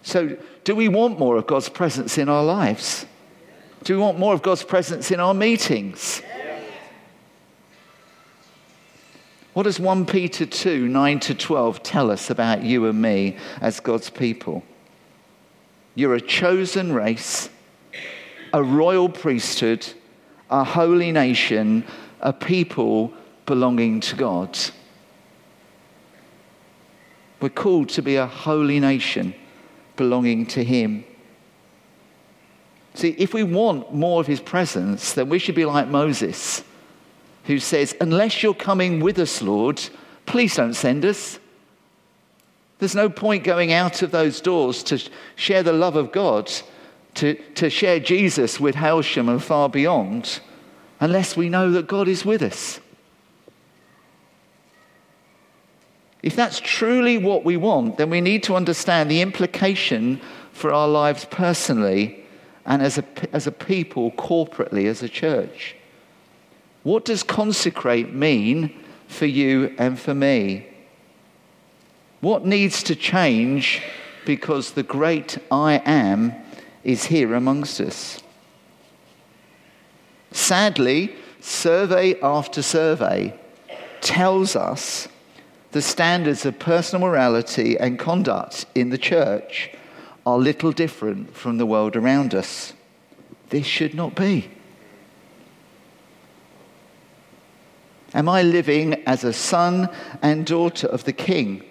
So, 0.01 0.37
do 0.63 0.75
we 0.75 0.87
want 0.87 1.19
more 1.19 1.37
of 1.37 1.47
God's 1.47 1.69
presence 1.69 2.17
in 2.17 2.27
our 2.27 2.43
lives? 2.43 3.05
Do 3.83 3.95
we 3.95 4.01
want 4.01 4.17
more 4.17 4.33
of 4.33 4.41
God's 4.41 4.63
presence 4.63 5.11
in 5.11 5.19
our 5.19 5.33
meetings? 5.33 6.21
What 9.57 9.63
does 9.63 9.79
1 9.79 10.05
Peter 10.05 10.45
2 10.45 10.87
9 10.87 11.19
to 11.21 11.33
12 11.33 11.81
tell 11.81 12.11
us 12.11 12.29
about 12.29 12.61
you 12.61 12.85
and 12.85 13.01
me 13.01 13.37
as 13.59 13.79
God's 13.79 14.07
people? 14.07 14.61
You're 15.95 16.13
a 16.13 16.21
chosen 16.21 16.93
race, 16.93 17.49
a 18.53 18.61
royal 18.61 19.09
priesthood, 19.09 19.83
a 20.51 20.63
holy 20.63 21.11
nation, 21.11 21.85
a 22.21 22.33
people 22.33 23.11
belonging 23.47 23.99
to 24.01 24.15
God. 24.15 24.59
We're 27.41 27.49
called 27.49 27.89
to 27.89 28.03
be 28.03 28.15
a 28.15 28.27
holy 28.27 28.79
nation 28.79 29.33
belonging 29.95 30.45
to 30.49 30.63
Him. 30.63 31.03
See, 32.93 33.15
if 33.17 33.33
we 33.33 33.41
want 33.41 33.91
more 33.91 34.21
of 34.21 34.27
His 34.27 34.39
presence, 34.39 35.13
then 35.13 35.29
we 35.29 35.39
should 35.39 35.55
be 35.55 35.65
like 35.65 35.87
Moses, 35.87 36.63
who 37.47 37.59
says, 37.59 37.95
Unless 37.99 38.43
you're 38.43 38.53
coming 38.53 38.99
with 38.99 39.17
us, 39.17 39.41
Lord, 39.41 39.81
please 40.25 40.55
don't 40.55 40.73
send 40.73 41.03
us. 41.05 41.39
There's 42.79 42.95
no 42.95 43.09
point 43.09 43.43
going 43.43 43.73
out 43.73 44.03
of 44.03 44.11
those 44.11 44.39
doors 44.39 44.83
to 44.83 45.01
share 45.35 45.63
the 45.63 45.73
love 45.73 45.95
of 45.95 46.11
God, 46.11 46.51
to, 47.15 47.33
to 47.55 47.69
share 47.69 47.99
Jesus 47.99 48.59
with 48.59 48.75
Hailsham 48.75 49.29
and 49.29 49.43
far 49.43 49.67
beyond, 49.69 50.41
unless 50.99 51.35
we 51.35 51.49
know 51.49 51.71
that 51.71 51.87
God 51.87 52.07
is 52.07 52.23
with 52.23 52.43
us. 52.43 52.79
If 56.21 56.35
that's 56.35 56.59
truly 56.59 57.17
what 57.17 57.45
we 57.45 57.57
want, 57.57 57.97
then 57.97 58.09
we 58.09 58.21
need 58.21 58.43
to 58.43 58.55
understand 58.55 59.09
the 59.09 59.21
implication 59.21 60.19
for 60.51 60.73
our 60.73 60.87
lives 60.87 61.25
personally 61.25 62.25
and 62.65 62.81
as 62.81 62.97
a, 62.97 63.05
as 63.31 63.47
a 63.47 63.51
people, 63.51 64.11
corporately, 64.11 64.85
as 64.87 65.01
a 65.01 65.09
church. 65.09 65.75
What 66.87 67.03
does 67.03 67.21
consecrate 67.21 68.13
mean 68.13 68.73
for 69.09 69.25
you 69.25 69.75
and 69.77 69.99
for 69.99 70.13
me? 70.13 70.67
What 72.21 72.45
needs 72.45 72.81
to 72.83 72.95
change 72.95 73.81
because 74.25 74.71
the 74.71 74.83
great 74.83 75.37
I 75.51 75.81
am 75.83 76.33
is 76.85 77.07
here 77.07 77.33
amongst 77.33 77.81
us? 77.81 78.23
Sadly, 80.31 81.13
survey 81.41 82.17
after 82.21 82.61
survey 82.61 83.37
tells 83.99 84.55
us 84.55 85.09
the 85.73 85.81
standards 85.81 86.45
of 86.45 86.57
personal 86.57 87.05
morality 87.05 87.77
and 87.77 87.99
conduct 87.99 88.65
in 88.75 88.91
the 88.91 88.97
church 88.97 89.71
are 90.25 90.37
little 90.37 90.71
different 90.71 91.35
from 91.35 91.57
the 91.57 91.65
world 91.65 91.97
around 91.97 92.33
us. 92.33 92.71
This 93.49 93.65
should 93.65 93.93
not 93.93 94.15
be. 94.15 94.51
Am 98.13 98.29
I 98.29 98.41
living 98.41 99.03
as 99.05 99.23
a 99.23 99.33
son 99.33 99.89
and 100.21 100.45
daughter 100.45 100.87
of 100.87 101.03
the 101.03 101.13
King? 101.13 101.63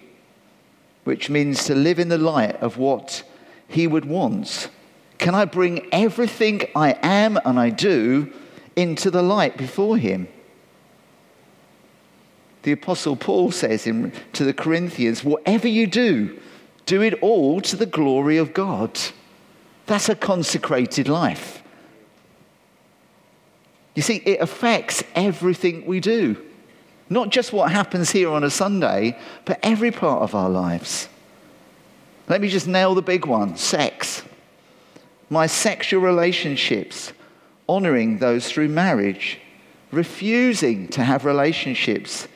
Which 1.03 1.29
means 1.29 1.63
to 1.65 1.75
live 1.75 1.99
in 1.99 2.09
the 2.09 2.17
light 2.17 2.55
of 2.57 2.77
what 2.77 3.23
he 3.67 3.87
would 3.87 4.05
want. 4.05 4.69
Can 5.17 5.33
I 5.33 5.45
bring 5.45 5.87
everything 5.91 6.61
I 6.75 6.97
am 7.01 7.39
and 7.43 7.59
I 7.59 7.69
do 7.69 8.31
into 8.75 9.09
the 9.09 9.23
light 9.23 9.57
before 9.57 9.97
him? 9.97 10.27
The 12.63 12.73
Apostle 12.73 13.15
Paul 13.15 13.51
says 13.51 13.87
in, 13.87 14.11
to 14.33 14.43
the 14.43 14.53
Corinthians, 14.53 15.23
whatever 15.23 15.67
you 15.67 15.87
do, 15.87 16.37
do 16.85 17.01
it 17.01 17.15
all 17.21 17.61
to 17.61 17.75
the 17.75 17.85
glory 17.85 18.37
of 18.37 18.53
God. 18.53 18.99
That's 19.85 20.09
a 20.09 20.15
consecrated 20.15 21.07
life. 21.07 21.63
You 23.97 24.03
see, 24.03 24.17
it 24.17 24.41
affects 24.41 25.03
everything 25.15 25.87
we 25.87 25.99
do. 25.99 26.37
Not 27.09 27.31
just 27.31 27.51
what 27.51 27.71
happens 27.71 28.11
here 28.11 28.29
on 28.29 28.43
a 28.43 28.49
Sunday, 28.51 29.17
but 29.43 29.57
every 29.63 29.89
part 29.89 30.21
of 30.21 30.35
our 30.35 30.51
lives. 30.51 31.09
Let 32.27 32.39
me 32.39 32.47
just 32.47 32.67
nail 32.67 32.93
the 32.93 33.01
big 33.01 33.25
one 33.25 33.57
sex. 33.57 34.21
My 35.31 35.47
sexual 35.47 35.99
relationships, 36.03 37.11
honoring 37.67 38.19
those 38.19 38.47
through 38.47 38.67
marriage, 38.67 39.39
refusing 39.91 40.89
to 40.89 41.03
have 41.03 41.25
relationships 41.25 42.27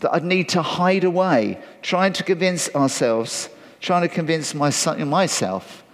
that 0.00 0.12
I'd 0.12 0.24
need 0.24 0.48
to 0.48 0.62
hide 0.62 1.04
away, 1.04 1.62
trying 1.80 2.12
to 2.14 2.24
convince 2.24 2.74
ourselves, 2.74 3.48
trying 3.80 4.02
to 4.02 4.12
convince 4.12 4.52
myself 4.52 5.84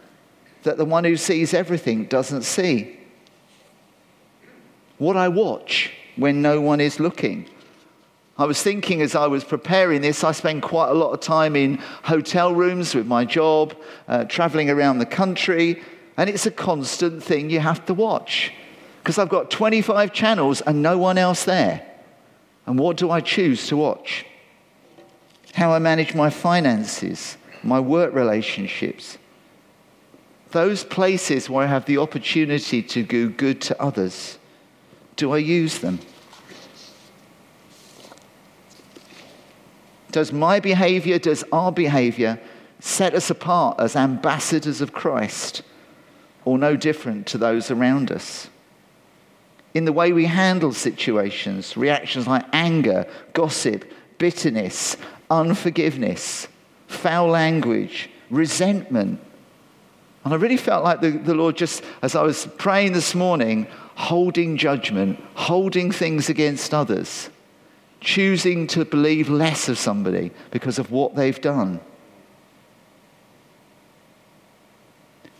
that 0.62 0.78
the 0.78 0.86
one 0.86 1.04
who 1.04 1.18
sees 1.18 1.52
everything 1.52 2.06
doesn't 2.06 2.44
see 2.44 2.99
what 5.00 5.16
I 5.16 5.28
watch 5.28 5.90
when 6.16 6.42
no 6.42 6.60
one 6.60 6.78
is 6.78 7.00
looking. 7.00 7.48
I 8.36 8.44
was 8.44 8.62
thinking 8.62 9.00
as 9.00 9.14
I 9.14 9.26
was 9.26 9.44
preparing 9.44 10.02
this, 10.02 10.22
I 10.22 10.32
spend 10.32 10.62
quite 10.62 10.90
a 10.90 10.94
lot 10.94 11.12
of 11.12 11.20
time 11.20 11.56
in 11.56 11.78
hotel 12.04 12.54
rooms 12.54 12.94
with 12.94 13.06
my 13.06 13.24
job, 13.24 13.74
uh, 14.08 14.24
traveling 14.24 14.68
around 14.68 14.98
the 14.98 15.06
country, 15.06 15.82
and 16.18 16.28
it's 16.28 16.44
a 16.44 16.50
constant 16.50 17.22
thing 17.22 17.48
you 17.48 17.60
have 17.60 17.84
to 17.86 17.94
watch 17.94 18.52
because 19.02 19.16
I've 19.16 19.30
got 19.30 19.50
25 19.50 20.12
channels 20.12 20.60
and 20.60 20.82
no 20.82 20.98
one 20.98 21.16
else 21.16 21.44
there. 21.44 21.86
And 22.66 22.78
what 22.78 22.98
do 22.98 23.10
I 23.10 23.20
choose 23.20 23.68
to 23.68 23.78
watch? 23.78 24.26
How 25.54 25.72
I 25.72 25.78
manage 25.78 26.14
my 26.14 26.28
finances, 26.28 27.38
my 27.62 27.80
work 27.80 28.12
relationships. 28.12 29.16
Those 30.50 30.84
places 30.84 31.48
where 31.48 31.64
I 31.64 31.68
have 31.68 31.86
the 31.86 31.96
opportunity 31.96 32.82
to 32.82 33.02
do 33.02 33.30
good 33.30 33.62
to 33.62 33.82
others 33.82 34.36
do 35.20 35.32
I 35.32 35.36
use 35.36 35.80
them? 35.80 35.98
Does 40.10 40.32
my 40.32 40.60
behavior, 40.60 41.18
does 41.18 41.44
our 41.52 41.70
behavior 41.70 42.40
set 42.80 43.14
us 43.14 43.28
apart 43.28 43.78
as 43.78 43.96
ambassadors 43.96 44.80
of 44.80 44.94
Christ 44.94 45.60
or 46.46 46.56
no 46.56 46.74
different 46.74 47.26
to 47.26 47.38
those 47.38 47.70
around 47.70 48.10
us? 48.10 48.48
In 49.74 49.84
the 49.84 49.92
way 49.92 50.10
we 50.14 50.24
handle 50.24 50.72
situations, 50.72 51.76
reactions 51.76 52.26
like 52.26 52.46
anger, 52.54 53.06
gossip, 53.34 53.84
bitterness, 54.16 54.96
unforgiveness, 55.30 56.48
foul 56.86 57.28
language, 57.28 58.08
resentment. 58.30 59.20
And 60.24 60.32
I 60.32 60.38
really 60.38 60.56
felt 60.56 60.82
like 60.82 61.02
the, 61.02 61.10
the 61.10 61.34
Lord 61.34 61.58
just, 61.58 61.84
as 62.00 62.14
I 62.14 62.22
was 62.22 62.46
praying 62.56 62.94
this 62.94 63.14
morning, 63.14 63.66
holding 64.00 64.56
judgment, 64.56 65.22
holding 65.34 65.92
things 65.92 66.30
against 66.30 66.72
others, 66.72 67.28
choosing 68.00 68.66
to 68.66 68.82
believe 68.82 69.28
less 69.28 69.68
of 69.68 69.78
somebody 69.78 70.30
because 70.50 70.78
of 70.78 70.90
what 70.90 71.14
they've 71.14 71.40
done. 71.42 71.78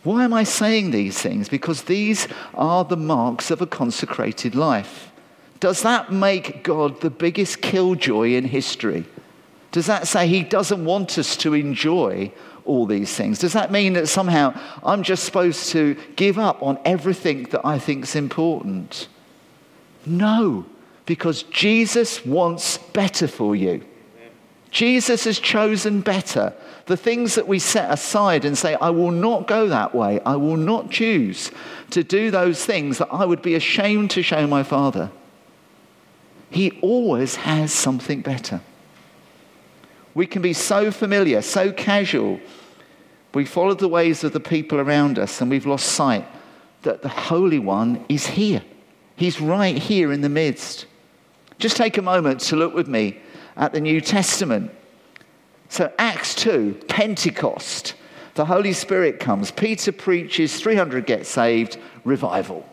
Why 0.03 0.23
am 0.23 0.33
I 0.33 0.43
saying 0.43 0.91
these 0.91 1.19
things? 1.19 1.49
Because 1.49 1.83
these 1.83 2.27
are 2.53 2.83
the 2.83 2.97
marks 2.97 3.49
of 3.49 3.61
a 3.61 3.67
consecrated 3.67 4.53
life. 4.53 5.11
Does 5.59 5.81
that 5.81 6.11
make 6.11 6.63
God 6.63 7.01
the 7.01 7.09
biggest 7.09 7.61
killjoy 7.61 8.33
in 8.33 8.45
history? 8.45 9.05
Does 9.71 9.87
that 9.87 10.07
say 10.07 10.27
he 10.27 10.43
doesn't 10.43 10.85
want 10.85 11.17
us 11.17 11.35
to 11.37 11.55
enjoy 11.55 12.31
all 12.71 12.85
these 12.85 13.13
things? 13.13 13.39
Does 13.39 13.53
that 13.53 13.71
mean 13.71 13.93
that 13.93 14.07
somehow 14.07 14.57
I'm 14.83 15.03
just 15.03 15.25
supposed 15.25 15.69
to 15.71 15.95
give 16.15 16.39
up 16.39 16.63
on 16.63 16.79
everything 16.85 17.43
that 17.51 17.65
I 17.65 17.77
think 17.77 18.05
is 18.05 18.15
important? 18.15 19.07
No, 20.05 20.65
because 21.05 21.43
Jesus 21.43 22.25
wants 22.25 22.77
better 22.77 23.27
for 23.27 23.55
you. 23.55 23.83
Jesus 24.71 25.25
has 25.25 25.37
chosen 25.37 25.99
better. 25.99 26.53
The 26.85 26.95
things 26.95 27.35
that 27.35 27.47
we 27.47 27.59
set 27.59 27.91
aside 27.91 28.45
and 28.45 28.57
say, 28.57 28.75
I 28.75 28.89
will 28.89 29.11
not 29.11 29.45
go 29.45 29.67
that 29.67 29.93
way, 29.93 30.21
I 30.21 30.37
will 30.37 30.57
not 30.57 30.89
choose 30.89 31.51
to 31.89 32.03
do 32.03 32.31
those 32.31 32.65
things 32.65 32.97
that 32.97 33.09
I 33.11 33.25
would 33.25 33.41
be 33.41 33.55
ashamed 33.55 34.11
to 34.11 34.23
show 34.23 34.47
my 34.47 34.63
Father. 34.63 35.11
He 36.49 36.79
always 36.81 37.35
has 37.35 37.73
something 37.73 38.21
better. 38.21 38.61
We 40.13 40.27
can 40.27 40.41
be 40.41 40.53
so 40.53 40.91
familiar, 40.91 41.41
so 41.41 41.71
casual. 41.71 42.39
We 43.33 43.45
follow 43.45 43.73
the 43.73 43.87
ways 43.87 44.23
of 44.23 44.33
the 44.33 44.39
people 44.39 44.79
around 44.79 45.17
us 45.17 45.41
and 45.41 45.49
we've 45.49 45.65
lost 45.65 45.87
sight 45.87 46.25
that 46.81 47.01
the 47.01 47.09
Holy 47.09 47.59
One 47.59 48.05
is 48.09 48.25
here. 48.25 48.63
He's 49.15 49.39
right 49.39 49.77
here 49.77 50.11
in 50.11 50.21
the 50.21 50.29
midst. 50.29 50.85
Just 51.59 51.77
take 51.77 51.97
a 51.97 52.01
moment 52.01 52.39
to 52.41 52.55
look 52.55 52.73
with 52.73 52.87
me 52.87 53.19
at 53.55 53.71
the 53.71 53.79
New 53.79 54.01
Testament. 54.01 54.71
So, 55.69 55.93
Acts 55.97 56.35
2, 56.35 56.81
Pentecost, 56.89 57.93
the 58.33 58.45
Holy 58.45 58.73
Spirit 58.73 59.19
comes. 59.19 59.51
Peter 59.51 59.91
preaches, 59.91 60.59
300 60.59 61.05
get 61.05 61.25
saved, 61.25 61.77
revival. 62.03 62.67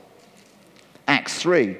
Acts 1.06 1.40
3, 1.40 1.76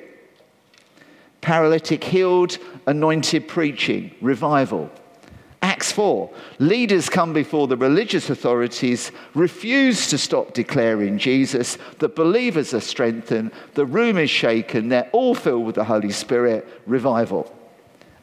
paralytic 1.41 2.05
healed, 2.05 2.59
anointed 2.87 3.49
preaching, 3.49 4.15
revival. 4.21 4.91
Acts 5.61 5.91
4, 5.91 6.31
leaders 6.61 7.09
come 7.09 7.33
before 7.33 7.67
the 7.67 7.77
religious 7.77 8.31
authorities, 8.31 9.11
refuse 9.35 10.09
to 10.09 10.19
stop 10.19 10.55
declaring 10.55 11.19
Jesus, 11.19 11.79
the 11.99 12.09
believers 12.09 12.73
are 12.75 12.81
strengthened, 12.81 13.51
the 13.75 13.87
room 13.87 14.19
is 14.19 14.31
shaken, 14.31 14.89
they're 14.89 15.11
all 15.13 15.35
filled 15.35 15.67
with 15.67 15.75
the 15.75 15.85
Holy 15.85 16.13
Spirit, 16.13 16.67
revival. 16.87 17.55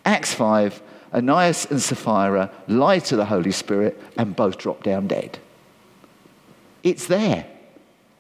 Acts 0.06 0.34
5, 0.34 0.82
Ananias 1.14 1.66
and 1.66 1.82
Sapphira 1.82 2.52
lie 2.68 3.00
to 3.00 3.16
the 3.16 3.26
Holy 3.26 3.52
Spirit 3.52 4.02
and 4.18 4.36
both 4.36 4.58
drop 4.58 4.84
down 4.84 5.08
dead. 5.08 5.40
It's 6.84 7.08
there. 7.08 7.48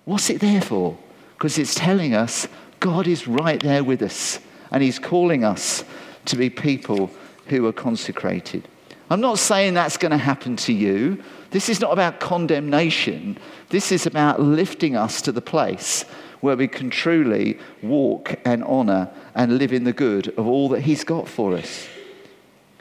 What's 0.05 0.29
it 0.29 0.41
there 0.41 0.61
for? 0.61 0.97
Because 1.37 1.57
it's 1.57 1.75
telling 1.75 2.13
us 2.15 2.47
God 2.79 3.07
is 3.07 3.27
right 3.27 3.61
there 3.61 3.83
with 3.83 4.01
us, 4.01 4.39
and 4.71 4.83
He's 4.83 4.99
calling 4.99 5.43
us 5.43 5.83
to 6.25 6.35
be 6.35 6.49
people 6.49 7.11
who 7.47 7.65
are 7.65 7.73
consecrated. 7.73 8.67
I'm 9.15 9.21
not 9.21 9.39
saying 9.39 9.75
that's 9.75 9.95
going 9.95 10.11
to 10.11 10.17
happen 10.17 10.57
to 10.57 10.73
you. 10.73 11.23
This 11.51 11.69
is 11.69 11.79
not 11.79 11.93
about 11.93 12.19
condemnation. 12.19 13.37
This 13.69 13.93
is 13.93 14.05
about 14.05 14.41
lifting 14.41 14.97
us 14.97 15.21
to 15.21 15.31
the 15.31 15.39
place 15.39 16.03
where 16.41 16.57
we 16.57 16.67
can 16.67 16.89
truly 16.89 17.57
walk 17.81 18.35
and 18.43 18.61
honor 18.65 19.09
and 19.33 19.57
live 19.57 19.71
in 19.71 19.85
the 19.85 19.93
good 19.93 20.37
of 20.37 20.45
all 20.45 20.67
that 20.67 20.81
He's 20.81 21.05
got 21.05 21.29
for 21.29 21.55
us. 21.55 21.87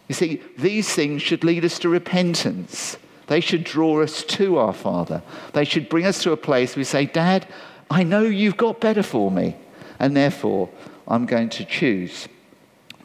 You 0.08 0.16
see, 0.16 0.42
these 0.58 0.92
things 0.92 1.22
should 1.22 1.44
lead 1.44 1.64
us 1.64 1.78
to 1.78 1.88
repentance. 1.88 2.96
They 3.28 3.38
should 3.38 3.62
draw 3.62 4.02
us 4.02 4.24
to 4.24 4.58
our 4.58 4.72
Father. 4.72 5.22
They 5.52 5.64
should 5.64 5.88
bring 5.88 6.04
us 6.04 6.20
to 6.24 6.32
a 6.32 6.36
place 6.36 6.74
where 6.74 6.80
we 6.80 6.84
say, 6.84 7.06
Dad, 7.06 7.46
I 7.88 8.02
know 8.02 8.22
you've 8.24 8.56
got 8.56 8.80
better 8.80 9.04
for 9.04 9.30
me, 9.30 9.56
and 10.00 10.16
therefore 10.16 10.68
I'm 11.06 11.26
going 11.26 11.50
to 11.50 11.64
choose 11.64 12.26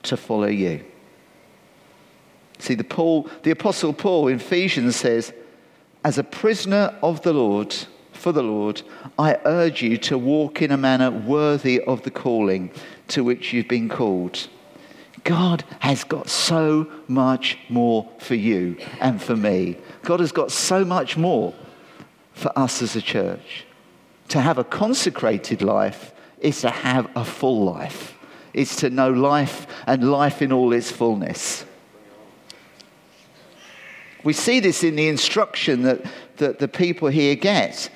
to 0.02 0.18
follow 0.18 0.48
you. 0.48 0.84
See, 2.60 2.76
the, 2.76 2.84
Paul, 2.84 3.30
the 3.44 3.52
Apostle 3.52 3.94
Paul 3.94 4.28
in 4.28 4.36
Ephesians 4.36 4.98
says, 4.98 5.34
As 6.04 6.18
a 6.18 6.24
prisoner 6.24 6.98
of 7.02 7.22
the 7.22 7.34
Lord, 7.34 7.76
for 8.12 8.34
the 8.34 8.44
Lord, 8.44 8.82
I 9.18 9.40
urge 9.46 9.82
you 9.82 9.98
to 9.98 10.18
walk 10.18 10.62
in 10.62 10.72
a 10.72 10.78
manner 10.78 11.10
worthy 11.10 11.82
of 11.82 12.04
the 12.04 12.12
calling 12.12 12.72
to 13.10 13.24
which 13.24 13.54
you've 13.54 13.70
been 13.70 13.88
called. 13.88 14.48
God 15.24 15.64
has 15.80 16.04
got 16.04 16.30
so 16.30 16.90
much 17.08 17.58
more 17.70 18.10
for 18.20 18.36
you 18.36 18.78
and 19.00 19.22
for 19.22 19.36
me. 19.36 19.78
God 20.04 20.20
has 20.20 20.32
got 20.32 20.52
so 20.52 20.84
much 20.84 21.18
more 21.18 21.54
for 22.34 22.58
us 22.58 22.82
as 22.82 22.96
a 22.96 23.02
church. 23.02 23.66
To 24.30 24.42
have 24.42 24.58
a 24.58 24.64
consecrated 24.64 25.62
life 25.62 26.14
is 26.40 26.62
to 26.62 26.70
have 26.70 27.10
a 27.16 27.26
full 27.26 27.64
life. 27.64 28.18
It's 28.54 28.78
to 28.78 28.90
know 28.90 29.12
life 29.12 29.68
and 29.88 30.10
life 30.10 30.42
in 30.42 30.52
all 30.52 30.74
its 30.74 30.92
fullness. 30.92 31.66
We 34.24 34.34
see 34.34 34.60
this 34.60 34.84
in 34.84 34.96
the 34.96 35.08
instruction 35.08 35.84
that, 35.84 36.06
that 36.38 36.60
the 36.60 36.68
people 36.68 37.08
here 37.08 37.36
get. 37.36 37.90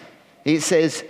It 0.46 0.62
says, 0.62 1.03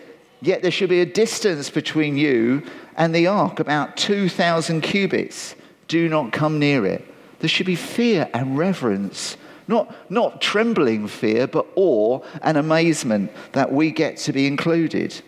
Yet 0.43 0.62
there 0.62 0.72
should 0.72 0.89
be 0.89 1.00
a 1.00 1.05
distance 1.05 1.70
between 1.70 2.17
you 2.17 2.63
and 2.98 3.15
the 3.15 3.27
ark, 3.27 3.62
about 3.62 3.96
2,000 3.96 4.82
cubits. 4.82 5.55
Do 5.88 6.10
not 6.10 6.34
come 6.34 6.60
near 6.60 6.86
it. 6.86 7.08
There 7.39 7.48
should 7.48 7.65
be 7.65 7.77
fear 7.77 8.29
and 8.34 8.58
reverence. 8.58 9.38
Not, 9.70 9.96
not 10.12 10.41
trembling 10.41 11.08
fear, 11.08 11.48
but 11.48 11.65
awe 11.75 12.20
and 12.41 12.58
amazement 12.58 13.32
that 13.53 13.72
we 13.72 13.91
get 13.91 14.17
to 14.17 14.34
be 14.34 14.46
included. 14.46 15.22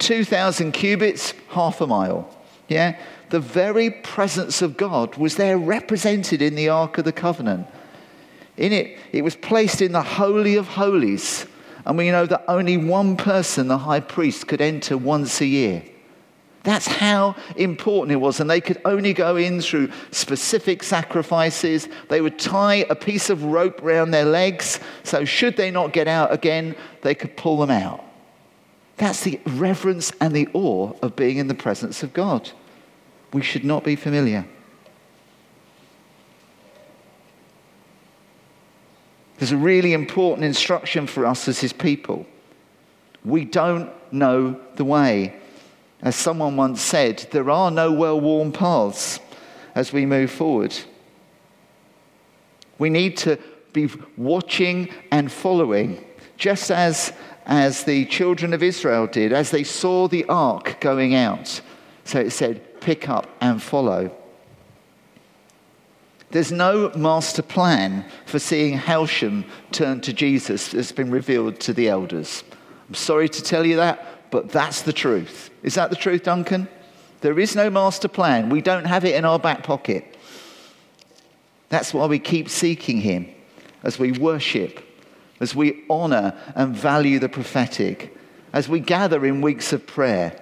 2,000 0.00 0.72
cubits, 0.72 1.32
half 1.48 1.80
a 1.80 1.86
mile. 1.86 2.28
Yeah? 2.68 2.98
The 3.30 3.40
very 3.40 3.90
presence 3.90 4.60
of 4.60 4.76
God 4.76 5.16
was 5.16 5.36
there 5.36 5.56
represented 5.56 6.42
in 6.42 6.54
the 6.54 6.68
Ark 6.68 6.98
of 6.98 7.06
the 7.06 7.12
Covenant. 7.12 7.66
In 8.56 8.72
it, 8.72 8.98
it 9.12 9.22
was 9.22 9.36
placed 9.36 9.82
in 9.82 9.92
the 9.92 10.02
Holy 10.02 10.56
of 10.56 10.66
Holies. 10.66 11.46
And 11.84 11.96
we 11.96 12.10
know 12.10 12.26
that 12.26 12.44
only 12.48 12.76
one 12.76 13.16
person, 13.16 13.68
the 13.68 13.78
high 13.78 14.00
priest, 14.00 14.48
could 14.48 14.60
enter 14.60 14.96
once 14.96 15.40
a 15.40 15.46
year. 15.46 15.84
That's 16.64 16.88
how 16.88 17.36
important 17.54 18.10
it 18.10 18.16
was. 18.16 18.40
And 18.40 18.50
they 18.50 18.60
could 18.60 18.80
only 18.84 19.12
go 19.12 19.36
in 19.36 19.60
through 19.60 19.92
specific 20.10 20.82
sacrifices. 20.82 21.88
They 22.08 22.20
would 22.20 22.40
tie 22.40 22.86
a 22.90 22.96
piece 22.96 23.30
of 23.30 23.44
rope 23.44 23.84
around 23.84 24.10
their 24.10 24.24
legs. 24.24 24.80
So, 25.04 25.24
should 25.24 25.56
they 25.56 25.70
not 25.70 25.92
get 25.92 26.08
out 26.08 26.32
again, 26.32 26.74
they 27.02 27.14
could 27.14 27.36
pull 27.36 27.58
them 27.58 27.70
out. 27.70 28.04
That's 28.96 29.22
the 29.22 29.38
reverence 29.46 30.10
and 30.20 30.34
the 30.34 30.48
awe 30.54 30.92
of 31.02 31.14
being 31.14 31.36
in 31.36 31.46
the 31.46 31.54
presence 31.54 32.02
of 32.02 32.12
God. 32.12 32.50
We 33.32 33.42
should 33.42 33.64
not 33.64 33.84
be 33.84 33.94
familiar. 33.94 34.46
There's 39.38 39.52
a 39.52 39.56
really 39.56 39.92
important 39.92 40.44
instruction 40.44 41.06
for 41.06 41.26
us 41.26 41.48
as 41.48 41.60
his 41.60 41.72
people. 41.72 42.26
We 43.24 43.44
don't 43.44 43.90
know 44.12 44.60
the 44.76 44.84
way. 44.84 45.36
As 46.02 46.16
someone 46.16 46.56
once 46.56 46.80
said, 46.80 47.26
there 47.32 47.50
are 47.50 47.70
no 47.70 47.92
well 47.92 48.20
worn 48.20 48.52
paths 48.52 49.20
as 49.74 49.92
we 49.92 50.06
move 50.06 50.30
forward. 50.30 50.74
We 52.78 52.90
need 52.90 53.16
to 53.18 53.38
be 53.72 53.90
watching 54.16 54.90
and 55.10 55.30
following, 55.30 56.04
just 56.36 56.70
as, 56.70 57.12
as 57.44 57.84
the 57.84 58.06
children 58.06 58.52
of 58.54 58.62
Israel 58.62 59.06
did, 59.06 59.32
as 59.32 59.50
they 59.50 59.64
saw 59.64 60.08
the 60.08 60.24
ark 60.26 60.80
going 60.80 61.14
out. 61.14 61.60
So 62.04 62.20
it 62.20 62.30
said, 62.30 62.80
pick 62.80 63.08
up 63.08 63.28
and 63.40 63.62
follow. 63.62 64.16
There's 66.30 66.52
no 66.52 66.90
master 66.96 67.42
plan 67.42 68.04
for 68.26 68.38
seeing 68.38 68.78
Hailsham 68.78 69.44
turn 69.72 70.00
to 70.02 70.12
Jesus 70.12 70.72
that's 70.72 70.92
been 70.92 71.10
revealed 71.10 71.60
to 71.60 71.72
the 71.72 71.88
elders. 71.88 72.42
I'm 72.88 72.94
sorry 72.94 73.28
to 73.28 73.42
tell 73.42 73.64
you 73.64 73.76
that, 73.76 74.30
but 74.30 74.50
that's 74.50 74.82
the 74.82 74.92
truth. 74.92 75.50
Is 75.62 75.74
that 75.74 75.90
the 75.90 75.96
truth, 75.96 76.24
Duncan? 76.24 76.68
There 77.20 77.38
is 77.38 77.56
no 77.56 77.70
master 77.70 78.08
plan. 78.08 78.50
We 78.50 78.60
don't 78.60 78.84
have 78.84 79.04
it 79.04 79.14
in 79.14 79.24
our 79.24 79.38
back 79.38 79.62
pocket. 79.62 80.16
That's 81.68 81.94
why 81.94 82.06
we 82.06 82.18
keep 82.18 82.48
seeking 82.48 83.00
Him 83.00 83.28
as 83.82 83.98
we 83.98 84.12
worship, 84.12 84.84
as 85.40 85.54
we 85.54 85.84
honor 85.88 86.36
and 86.54 86.74
value 86.74 87.18
the 87.18 87.28
prophetic, 87.28 88.16
as 88.52 88.68
we 88.68 88.80
gather 88.80 89.24
in 89.26 89.40
weeks 89.40 89.72
of 89.72 89.86
prayer, 89.86 90.40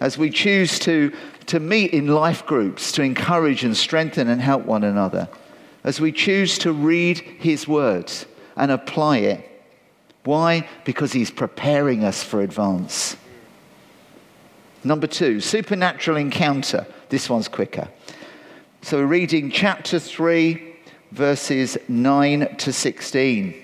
as 0.00 0.18
we 0.18 0.30
choose 0.30 0.78
to 0.80 1.12
to 1.50 1.58
meet 1.58 1.92
in 1.92 2.06
life 2.06 2.46
groups 2.46 2.92
to 2.92 3.02
encourage 3.02 3.64
and 3.64 3.76
strengthen 3.76 4.28
and 4.28 4.40
help 4.40 4.64
one 4.64 4.84
another, 4.84 5.28
as 5.82 6.00
we 6.00 6.12
choose 6.12 6.58
to 6.58 6.72
read 6.72 7.18
His 7.18 7.66
words 7.66 8.24
and 8.54 8.70
apply 8.70 9.18
it. 9.18 9.64
Why? 10.22 10.68
Because 10.84 11.12
He's 11.12 11.32
preparing 11.32 12.04
us 12.04 12.22
for 12.22 12.40
advance. 12.40 13.16
Number 14.84 15.08
two, 15.08 15.40
supernatural 15.40 16.18
encounter. 16.18 16.86
This 17.08 17.28
one's 17.28 17.48
quicker. 17.48 17.88
So 18.82 18.98
we're 18.98 19.06
reading 19.06 19.50
chapter 19.50 19.98
3, 19.98 20.76
verses 21.10 21.76
9 21.88 22.56
to 22.58 22.72
16. 22.72 23.54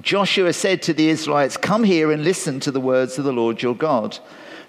Joshua 0.00 0.54
said 0.54 0.80
to 0.84 0.94
the 0.94 1.10
Israelites, 1.10 1.58
Come 1.58 1.84
here 1.84 2.12
and 2.12 2.24
listen 2.24 2.60
to 2.60 2.70
the 2.70 2.80
words 2.80 3.18
of 3.18 3.24
the 3.26 3.32
Lord 3.32 3.60
your 3.60 3.76
God. 3.76 4.18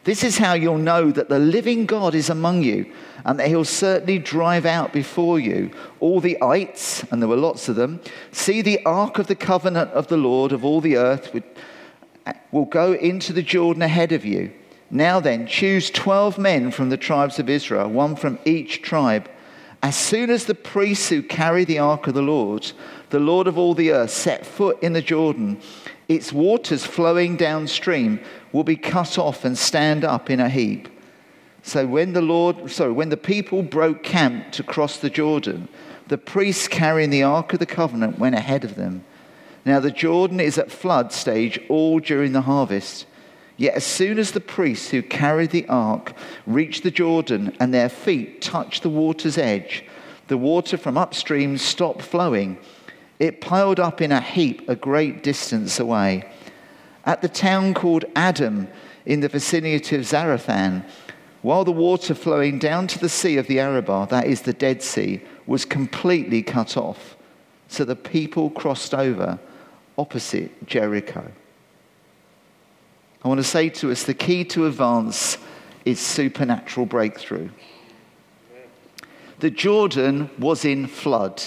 This 0.03 0.23
is 0.23 0.37
how 0.37 0.53
you'll 0.53 0.77
know 0.77 1.11
that 1.11 1.29
the 1.29 1.39
living 1.39 1.85
God 1.85 2.15
is 2.15 2.29
among 2.29 2.63
you 2.63 2.91
and 3.25 3.39
that 3.39 3.49
he'll 3.49 3.65
certainly 3.65 4.19
drive 4.19 4.65
out 4.65 4.93
before 4.93 5.39
you 5.39 5.71
all 5.99 6.21
the 6.21 6.41
ites, 6.41 7.03
and 7.11 7.21
there 7.21 7.27
were 7.27 7.35
lots 7.35 7.67
of 7.67 7.75
them. 7.75 7.99
See 8.31 8.61
the 8.61 8.83
ark 8.85 9.19
of 9.19 9.27
the 9.27 9.35
covenant 9.35 9.91
of 9.91 10.07
the 10.07 10.17
Lord 10.17 10.53
of 10.53 10.63
all 10.63 10.79
the 10.79 10.95
earth 10.95 11.35
uh, 12.25 12.33
will 12.51 12.65
go 12.65 12.93
into 12.93 13.33
the 13.33 13.43
Jordan 13.43 13.81
ahead 13.81 14.13
of 14.13 14.23
you. 14.23 14.53
Now 14.89 15.19
then, 15.19 15.47
choose 15.47 15.89
12 15.91 16.37
men 16.37 16.71
from 16.71 16.89
the 16.89 16.97
tribes 16.97 17.39
of 17.39 17.49
Israel, 17.49 17.89
one 17.89 18.15
from 18.15 18.39
each 18.45 18.81
tribe. 18.81 19.29
As 19.83 19.95
soon 19.95 20.29
as 20.29 20.45
the 20.45 20.55
priests 20.55 21.09
who 21.09 21.21
carry 21.21 21.65
the 21.65 21.79
ark 21.79 22.07
of 22.07 22.13
the 22.13 22.21
Lord, 22.21 22.71
the 23.09 23.19
Lord 23.19 23.47
of 23.47 23.57
all 23.57 23.73
the 23.73 23.91
earth, 23.91 24.11
set 24.11 24.45
foot 24.45 24.81
in 24.81 24.93
the 24.93 25.01
Jordan, 25.01 25.59
its 26.07 26.31
waters 26.31 26.85
flowing 26.85 27.35
downstream 27.35 28.19
will 28.51 28.63
be 28.63 28.75
cut 28.75 29.17
off 29.17 29.43
and 29.43 29.57
stand 29.57 30.05
up 30.05 30.29
in 30.29 30.39
a 30.39 30.49
heap. 30.49 30.87
So 31.63 31.85
when 31.85 32.13
the 32.13 32.21
Lord, 32.21 32.71
sorry, 32.71 32.93
when 32.93 33.09
the 33.09 33.17
people 33.17 33.61
broke 33.61 34.03
camp 34.03 34.51
to 34.53 34.63
cross 34.63 34.97
the 34.97 35.09
Jordan, 35.09 35.67
the 36.07 36.17
priests 36.17 36.67
carrying 36.67 37.09
the 37.09 37.23
Ark 37.23 37.51
of 37.53 37.59
the 37.59 37.65
Covenant 37.65 38.19
went 38.19 38.35
ahead 38.35 38.63
of 38.63 38.75
them. 38.75 39.03
Now 39.65 39.81
the 39.81 39.91
Jordan 39.91 40.39
is 40.39 40.57
at 40.57 40.71
flood 40.71 41.11
stage 41.11 41.59
all 41.67 41.99
during 41.99 42.31
the 42.31 42.41
harvest. 42.41 43.05
Yet 43.57 43.73
as 43.73 43.83
soon 43.83 44.17
as 44.17 44.31
the 44.31 44.39
priests 44.39 44.91
who 44.91 45.01
carried 45.01 45.49
the 45.49 45.67
ark 45.67 46.13
reached 46.45 46.83
the 46.83 46.91
Jordan 46.91 47.57
and 47.59 47.73
their 47.73 47.89
feet 47.89 48.41
touched 48.41 48.83
the 48.83 48.89
water's 48.89 49.37
edge, 49.37 49.83
the 50.27 50.37
water 50.37 50.77
from 50.77 50.97
upstream 50.97 51.57
stopped 51.57 52.03
flowing. 52.03 52.59
It 53.19 53.41
piled 53.41 53.79
up 53.79 54.01
in 54.01 54.11
a 54.11 54.21
heap 54.21 54.67
a 54.69 54.75
great 54.75 55.23
distance 55.23 55.79
away 55.79 56.29
at 57.07 57.21
the 57.21 57.29
town 57.29 57.73
called 57.73 58.05
Adam 58.15 58.67
in 59.05 59.21
the 59.21 59.29
vicinity 59.29 59.95
of 59.95 60.01
Zarethan, 60.01 60.83
while 61.41 61.63
the 61.63 61.71
water 61.71 62.13
flowing 62.13 62.59
down 62.59 62.85
to 62.87 62.99
the 62.99 63.07
sea 63.07 63.37
of 63.37 63.47
the 63.47 63.59
Arabah, 63.59 64.07
that 64.07 64.27
is 64.27 64.41
the 64.41 64.53
Dead 64.53 64.83
Sea, 64.83 65.21
was 65.47 65.63
completely 65.63 66.43
cut 66.43 66.75
off. 66.75 67.15
So 67.69 67.85
the 67.85 67.95
people 67.95 68.49
crossed 68.49 68.93
over 68.93 69.39
opposite 69.97 70.67
Jericho. 70.67 71.31
I 73.23 73.27
want 73.27 73.39
to 73.39 73.43
say 73.43 73.69
to 73.69 73.91
us 73.91 74.03
the 74.03 74.13
key 74.13 74.43
to 74.45 74.67
advance 74.67 75.37
is 75.85 75.99
supernatural 76.01 76.85
breakthrough. 76.85 77.49
The 79.39 79.49
Jordan 79.49 80.29
was 80.37 80.65
in 80.65 80.87
flood. 80.87 81.41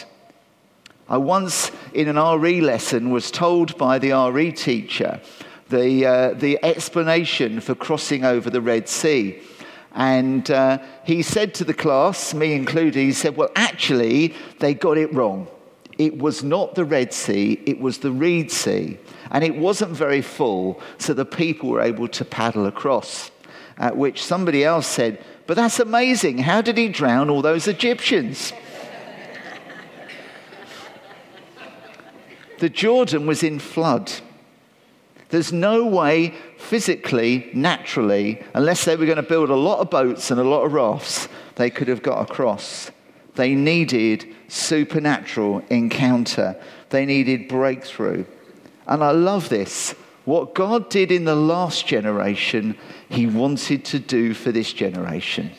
I 1.11 1.17
once, 1.17 1.73
in 1.93 2.07
an 2.07 2.41
RE 2.41 2.61
lesson, 2.61 3.11
was 3.11 3.33
told 3.33 3.77
by 3.77 3.99
the 3.99 4.13
RE 4.13 4.53
teacher 4.53 5.21
the, 5.69 6.07
uh, 6.07 6.35
the 6.35 6.65
explanation 6.65 7.61
for 7.61 7.75
crossing 7.75 8.25
over 8.25 8.49
the 8.49 8.61
Red 8.61 8.89
Sea. 8.89 9.43
And 9.93 10.49
uh, 10.53 10.79
he 11.05 11.23
said 11.23 11.53
to 11.55 11.65
the 11.65 11.75
class, 11.75 12.33
me 12.33 12.53
included, 12.53 12.95
he 12.95 13.13
said, 13.13 13.37
Well, 13.37 13.51
actually, 13.57 14.35
they 14.61 14.73
got 14.73 14.99
it 14.99 15.13
wrong. 15.13 15.49
It 15.99 16.17
was 16.17 16.45
not 16.45 16.77
the 16.77 16.85
Red 16.85 17.13
Sea, 17.13 17.61
it 17.67 17.81
was 17.81 17.99
the 17.99 18.13
Reed 18.13 18.53
Sea. 18.53 18.97
And 19.33 19.43
it 19.43 19.57
wasn't 19.57 19.91
very 19.91 20.23
full, 20.23 20.81
so 20.99 21.13
the 21.13 21.25
people 21.25 21.71
were 21.71 21.81
able 21.81 22.07
to 22.07 22.25
paddle 22.25 22.67
across. 22.67 23.33
At 23.79 23.97
which 23.97 24.23
somebody 24.23 24.63
else 24.63 24.87
said, 24.87 25.25
But 25.49 25.57
that's 25.57 25.81
amazing. 25.81 26.39
How 26.39 26.63
did 26.63 26.79
he 26.79 26.89
drown 26.89 27.31
all 27.31 27.43
those 27.43 27.67
Egyptians? 27.67 28.53
The 32.61 32.69
Jordan 32.69 33.27
was 33.27 33.43
in 33.43 33.59
flood. 33.59 34.13
There's 35.31 35.53
no 35.53 35.87
way 35.87 36.35
physically, 36.59 37.51
naturally, 37.55 38.43
unless 38.55 38.85
they 38.85 38.97
were 38.97 39.07
going 39.07 39.17
to 39.17 39.23
build 39.23 39.49
a 39.51 39.57
lot 39.57 39.79
of 39.79 39.91
boats 39.91 40.31
and 40.31 40.39
a 40.39 40.45
lot 40.45 40.65
of 40.65 40.73
rafts, 40.73 41.29
they 41.57 41.71
could 41.71 41.89
have 41.89 42.03
got 42.03 42.31
across. 42.31 42.91
They 43.37 43.55
needed 43.55 44.27
supernatural 44.49 45.63
encounter, 45.71 46.61
they 46.91 47.07
needed 47.07 47.49
breakthrough. 47.49 48.25
And 48.87 49.03
I 49.03 49.13
love 49.13 49.49
this. 49.49 49.95
What 50.25 50.55
God 50.55 50.91
did 50.91 51.11
in 51.11 51.25
the 51.25 51.37
last 51.37 51.87
generation, 51.87 52.77
He 53.09 53.27
wanted 53.27 53.85
to 53.87 53.99
do 53.99 54.35
for 54.35 54.53
this 54.53 54.73
generation. 54.73 55.53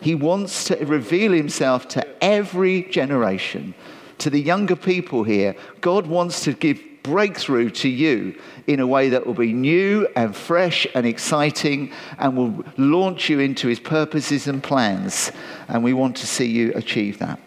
He 0.00 0.14
wants 0.14 0.64
to 0.64 0.76
reveal 0.84 1.32
Himself 1.32 1.88
to 1.88 2.06
every 2.22 2.82
generation 2.82 3.74
to 4.18 4.30
the 4.30 4.40
younger 4.40 4.76
people 4.76 5.22
here, 5.22 5.54
God 5.80 6.06
wants 6.06 6.44
to 6.44 6.52
give 6.52 6.80
breakthrough 7.02 7.70
to 7.70 7.88
you 7.88 8.38
in 8.66 8.80
a 8.80 8.86
way 8.86 9.08
that 9.08 9.26
will 9.26 9.34
be 9.34 9.52
new 9.52 10.06
and 10.14 10.36
fresh 10.36 10.86
and 10.94 11.06
exciting 11.06 11.90
and 12.18 12.36
will 12.36 12.64
launch 12.76 13.30
you 13.30 13.40
into 13.40 13.68
his 13.68 13.80
purposes 13.80 14.46
and 14.46 14.62
plans. 14.62 15.32
And 15.68 15.82
we 15.82 15.94
want 15.94 16.16
to 16.16 16.26
see 16.26 16.46
you 16.46 16.72
achieve 16.74 17.18
that. 17.18 17.40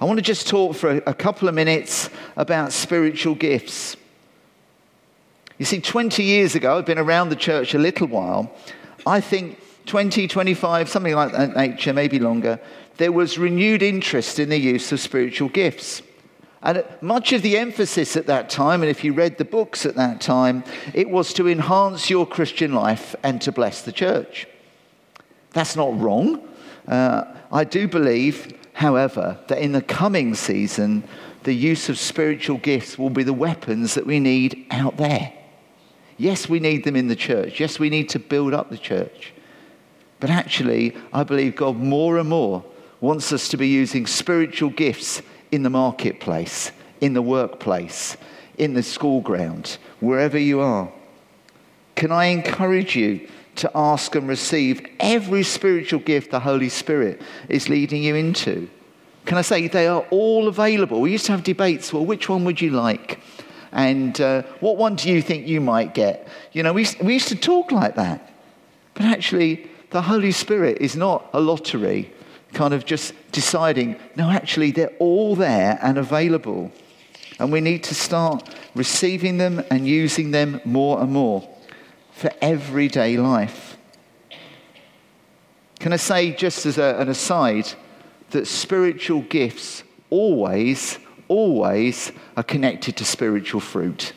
I 0.00 0.04
want 0.04 0.18
to 0.18 0.22
just 0.22 0.46
talk 0.46 0.76
for 0.76 0.90
a, 0.90 1.14
couple 1.14 1.48
of 1.48 1.54
minutes 1.54 2.08
about 2.36 2.72
spiritual 2.72 3.34
gifts. 3.34 3.96
You 5.58 5.64
see, 5.64 5.80
20 5.80 6.22
years 6.22 6.54
ago, 6.54 6.78
I've 6.78 6.86
been 6.86 6.98
around 6.98 7.30
the 7.30 7.36
church 7.36 7.74
a 7.74 7.78
little 7.78 8.06
while. 8.06 8.52
I 9.04 9.20
think 9.20 9.60
20, 9.86 10.28
25, 10.28 10.88
something 10.88 11.14
like 11.14 11.32
that 11.32 11.56
nature, 11.56 11.92
maybe 11.92 12.20
longer 12.20 12.60
there 12.98 13.12
was 13.12 13.38
renewed 13.38 13.82
interest 13.82 14.38
in 14.38 14.50
the 14.50 14.58
use 14.58 14.92
of 14.92 15.00
spiritual 15.00 15.48
gifts. 15.48 16.02
And 16.60 16.84
much 17.00 17.32
of 17.32 17.42
the 17.42 17.56
emphasis 17.56 18.16
at 18.16 18.26
that 18.26 18.50
time, 18.50 18.82
and 18.82 18.90
if 18.90 19.04
you 19.04 19.12
read 19.12 19.38
the 19.38 19.44
books 19.44 19.86
at 19.86 19.94
that 19.94 20.20
time, 20.20 20.64
it 20.92 21.08
was 21.08 21.32
to 21.34 21.48
enhance 21.48 22.10
your 22.10 22.26
Christian 22.26 22.74
life 22.74 23.14
and 23.22 23.40
to 23.42 23.52
bless 23.52 23.82
the 23.82 23.92
church. 23.92 24.48
That's 25.52 25.76
not 25.76 25.98
wrong. 25.98 26.46
Uh, 26.86 27.24
I 27.52 27.62
do 27.62 27.86
believe, 27.86 28.52
however, 28.72 29.38
that 29.46 29.58
in 29.58 29.70
the 29.70 29.82
coming 29.82 30.34
season, 30.34 31.04
the 31.44 31.54
use 31.54 31.88
of 31.88 31.98
spiritual 31.98 32.58
gifts 32.58 32.98
will 32.98 33.10
be 33.10 33.22
the 33.22 33.32
weapons 33.32 33.94
that 33.94 34.06
we 34.06 34.18
need 34.18 34.66
out 34.72 34.96
there. 34.96 35.32
Yes, 36.16 36.48
we 36.48 36.58
need 36.58 36.82
them 36.82 36.96
in 36.96 37.06
the 37.06 37.14
church. 37.14 37.60
Yes, 37.60 37.78
we 37.78 37.90
need 37.90 38.08
to 38.08 38.18
build 38.18 38.52
up 38.52 38.70
the 38.70 38.78
church. 38.78 39.32
But 40.18 40.30
actually, 40.30 40.96
I 41.12 41.22
believe 41.22 41.54
God 41.54 41.76
more 41.76 42.18
and 42.18 42.28
more 42.28 42.64
wants 43.00 43.32
us 43.32 43.48
to 43.48 43.56
be 43.56 43.68
using 43.68 44.06
spiritual 44.06 44.70
gifts 44.70 45.22
in 45.52 45.62
the 45.62 45.70
marketplace, 45.70 46.72
in 47.00 47.14
the 47.14 47.22
workplace, 47.22 48.16
in 48.56 48.74
the 48.74 48.82
school 48.82 49.20
ground, 49.20 49.78
wherever 50.00 50.38
you 50.38 50.60
are. 50.60 50.90
Can 51.94 52.12
I 52.12 52.26
encourage 52.26 52.96
you 52.96 53.28
to 53.56 53.70
ask 53.74 54.14
and 54.14 54.28
receive 54.28 54.86
every 55.00 55.42
spiritual 55.42 56.00
gift 56.00 56.30
the 56.30 56.40
Holy 56.40 56.68
Spirit 56.68 57.20
is 57.48 57.68
leading 57.68 58.02
you 58.02 58.14
into? 58.14 58.68
Can 59.26 59.36
I 59.36 59.42
say 59.42 59.68
they 59.68 59.86
are 59.86 60.06
all 60.10 60.48
available? 60.48 61.00
We 61.00 61.12
used 61.12 61.26
to 61.26 61.32
have 61.32 61.44
debates 61.44 61.92
well, 61.92 62.06
which 62.06 62.28
one 62.28 62.44
would 62.44 62.60
you 62.60 62.70
like? 62.70 63.20
And 63.72 64.18
uh, 64.20 64.42
what 64.60 64.76
one 64.76 64.96
do 64.96 65.10
you 65.10 65.20
think 65.20 65.46
you 65.46 65.60
might 65.60 65.92
get? 65.92 66.26
You 66.52 66.62
know, 66.62 66.72
we, 66.72 66.86
we 67.02 67.14
used 67.14 67.28
to 67.28 67.36
talk 67.36 67.70
like 67.70 67.96
that. 67.96 68.32
But 68.94 69.04
actually, 69.06 69.68
the 69.90 70.02
Holy 70.02 70.32
Spirit 70.32 70.78
is 70.80 70.96
not 70.96 71.28
a 71.32 71.40
lottery 71.40 72.12
kind 72.52 72.74
of 72.74 72.84
just 72.84 73.14
deciding, 73.32 73.96
no, 74.16 74.30
actually, 74.30 74.70
they're 74.70 74.94
all 74.98 75.36
there 75.36 75.78
and 75.82 75.98
available. 75.98 76.72
And 77.38 77.52
we 77.52 77.60
need 77.60 77.84
to 77.84 77.94
start 77.94 78.48
receiving 78.74 79.38
them 79.38 79.62
and 79.70 79.86
using 79.86 80.30
them 80.30 80.60
more 80.64 81.00
and 81.00 81.12
more 81.12 81.48
for 82.12 82.30
everyday 82.40 83.16
life. 83.16 83.76
Can 85.78 85.92
I 85.92 85.96
say, 85.96 86.32
just 86.32 86.66
as 86.66 86.78
a, 86.78 86.96
an 86.98 87.08
aside, 87.08 87.68
that 88.30 88.46
spiritual 88.46 89.22
gifts 89.22 89.84
always, 90.10 90.98
always 91.28 92.10
are 92.36 92.42
connected 92.42 92.96
to 92.96 93.04
spiritual 93.04 93.60
fruit? 93.60 94.12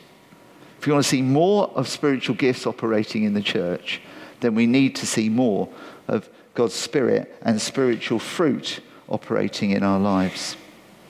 If 0.79 0.87
you 0.87 0.93
want 0.93 1.05
to 1.05 1.09
see 1.09 1.21
more 1.21 1.69
of 1.75 1.87
spiritual 1.87 2.35
gifts 2.35 2.65
operating 2.65 3.23
in 3.23 3.35
the 3.35 3.41
church, 3.41 4.01
then 4.39 4.55
we 4.55 4.65
need 4.65 4.95
to 4.95 5.05
see 5.05 5.29
more 5.29 5.69
of 6.07 6.27
God's 6.53 6.73
Spirit 6.73 7.33
and 7.41 7.61
spiritual 7.61 8.19
fruit 8.19 8.81
operating 9.07 9.71
in 9.71 9.83
our 9.83 9.99
lives. 9.99 10.55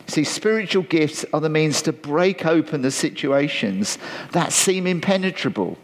See, 0.07 0.23
spiritual 0.23 0.83
gifts 0.83 1.25
are 1.33 1.39
the 1.39 1.49
means 1.49 1.81
to 1.83 1.93
break 1.93 2.45
open 2.45 2.81
the 2.81 2.91
situations 2.91 3.97
that 4.31 4.51
seem 4.51 4.85
impenetrable. 4.85 5.77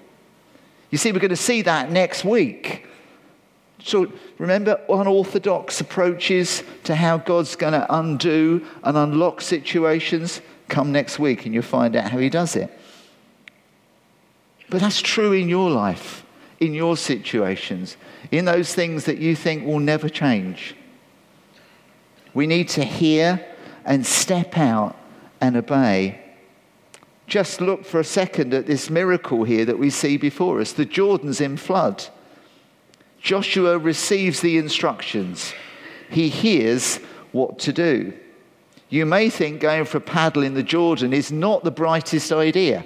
You 0.90 0.98
see, 0.98 1.12
we're 1.12 1.20
going 1.20 1.30
to 1.30 1.36
see 1.36 1.62
that 1.64 1.92
next 1.92 2.26
week. 2.26 2.86
So 3.80 4.12
remember 4.38 4.82
unorthodox 4.90 5.80
approaches 5.80 6.64
to 6.84 6.96
how 6.96 7.18
God's 7.18 7.56
going 7.56 7.74
to 7.74 7.86
undo 7.96 8.66
and 8.84 8.98
unlock 8.98 9.42
situations? 9.42 10.42
Come 10.68 10.92
next 10.92 11.20
week 11.20 11.46
and 11.46 11.54
you'll 11.54 11.64
find 11.64 11.96
out 11.96 12.12
how 12.12 12.18
he 12.18 12.30
does 12.30 12.56
it. 12.56 12.70
But 14.70 14.82
that's 14.82 15.02
true 15.02 15.32
in 15.32 15.48
your 15.48 15.70
life, 15.70 16.26
in 16.60 16.74
your 16.74 16.98
situations 16.98 17.98
in 18.32 18.46
those 18.46 18.74
things 18.74 19.06
that 19.06 19.18
you 19.18 19.36
think 19.36 19.66
will 19.66 19.80
never 19.80 20.10
change. 20.10 20.76
We 22.34 22.48
need 22.48 22.70
to 22.70 22.84
hear 22.84 23.46
and 23.86 24.06
step 24.06 24.58
out 24.58 24.96
and 25.40 25.56
obey. 25.56 26.24
Just 27.26 27.62
look 27.62 27.86
for 27.86 28.00
a 28.00 28.06
second 28.06 28.54
at 28.54 28.68
this 28.68 28.90
miracle 28.90 29.44
here 29.44 29.66
that 29.66 29.80
we 29.80 29.90
see 29.90 30.18
before 30.18 30.60
us. 30.62 30.72
The 30.74 30.86
Jordan's 30.86 31.42
in 31.42 31.58
flood. 31.58 32.06
Joshua 33.20 33.78
receives 33.78 34.42
the 34.42 34.58
instructions, 34.58 35.54
he 36.10 36.30
hears 36.30 36.98
what 37.32 37.60
to 37.60 37.74
do. 37.74 38.14
You 38.90 39.06
may 39.06 39.30
think 39.30 39.60
going 39.60 39.84
for 39.84 39.98
a 39.98 40.02
paddle 40.02 40.44
in 40.44 40.54
the 40.54 40.64
Jordan 40.64 41.12
is 41.12 41.30
not 41.32 41.64
the 41.64 41.72
brightest 41.72 42.32
idea. 42.32 42.86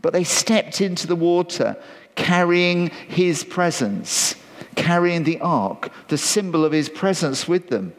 But 0.00 0.14
they 0.14 0.24
stepped 0.24 0.80
into 0.80 1.06
the 1.06 1.16
water 1.16 1.76
carrying 2.16 2.88
his 2.88 3.44
presence, 3.44 4.34
carrying 4.74 5.22
the 5.22 5.40
ark, 5.40 5.90
the 6.08 6.18
symbol 6.18 6.64
of 6.64 6.72
his 6.72 6.88
presence 6.88 7.46
with 7.46 7.68
them. 7.68 7.92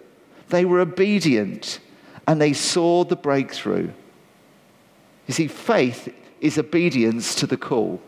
They 0.49 0.65
were 0.65 0.81
obedient 0.81 1.79
and 2.27 2.41
they 2.41 2.53
saw 2.53 3.05
the 3.05 3.15
breakthrough. 3.15 3.89
You 5.27 5.33
see, 5.33 5.47
faith 5.47 6.13
is 6.41 6.57
obedience 6.57 7.35
to 7.35 7.47
the 7.47 7.57
call, 7.57 8.01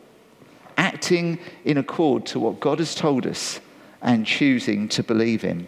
acting 0.78 1.40
in 1.64 1.78
accord 1.78 2.26
to 2.28 2.40
what 2.40 2.60
God 2.60 2.80
has 2.80 2.96
told 2.96 3.26
us 3.26 3.60
and 4.02 4.26
choosing 4.26 4.88
to 4.90 5.04
believe 5.04 5.44
in. 5.44 5.68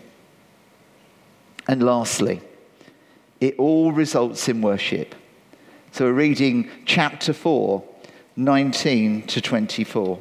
And 1.67 1.83
lastly, 1.83 2.41
it 3.39 3.55
all 3.57 3.91
results 3.91 4.47
in 4.47 4.61
worship. 4.61 5.15
So 5.91 6.05
we're 6.05 6.13
reading 6.13 6.69
chapter 6.85 7.33
4, 7.33 7.83
19 8.37 9.27
to 9.27 9.41
24. 9.41 10.19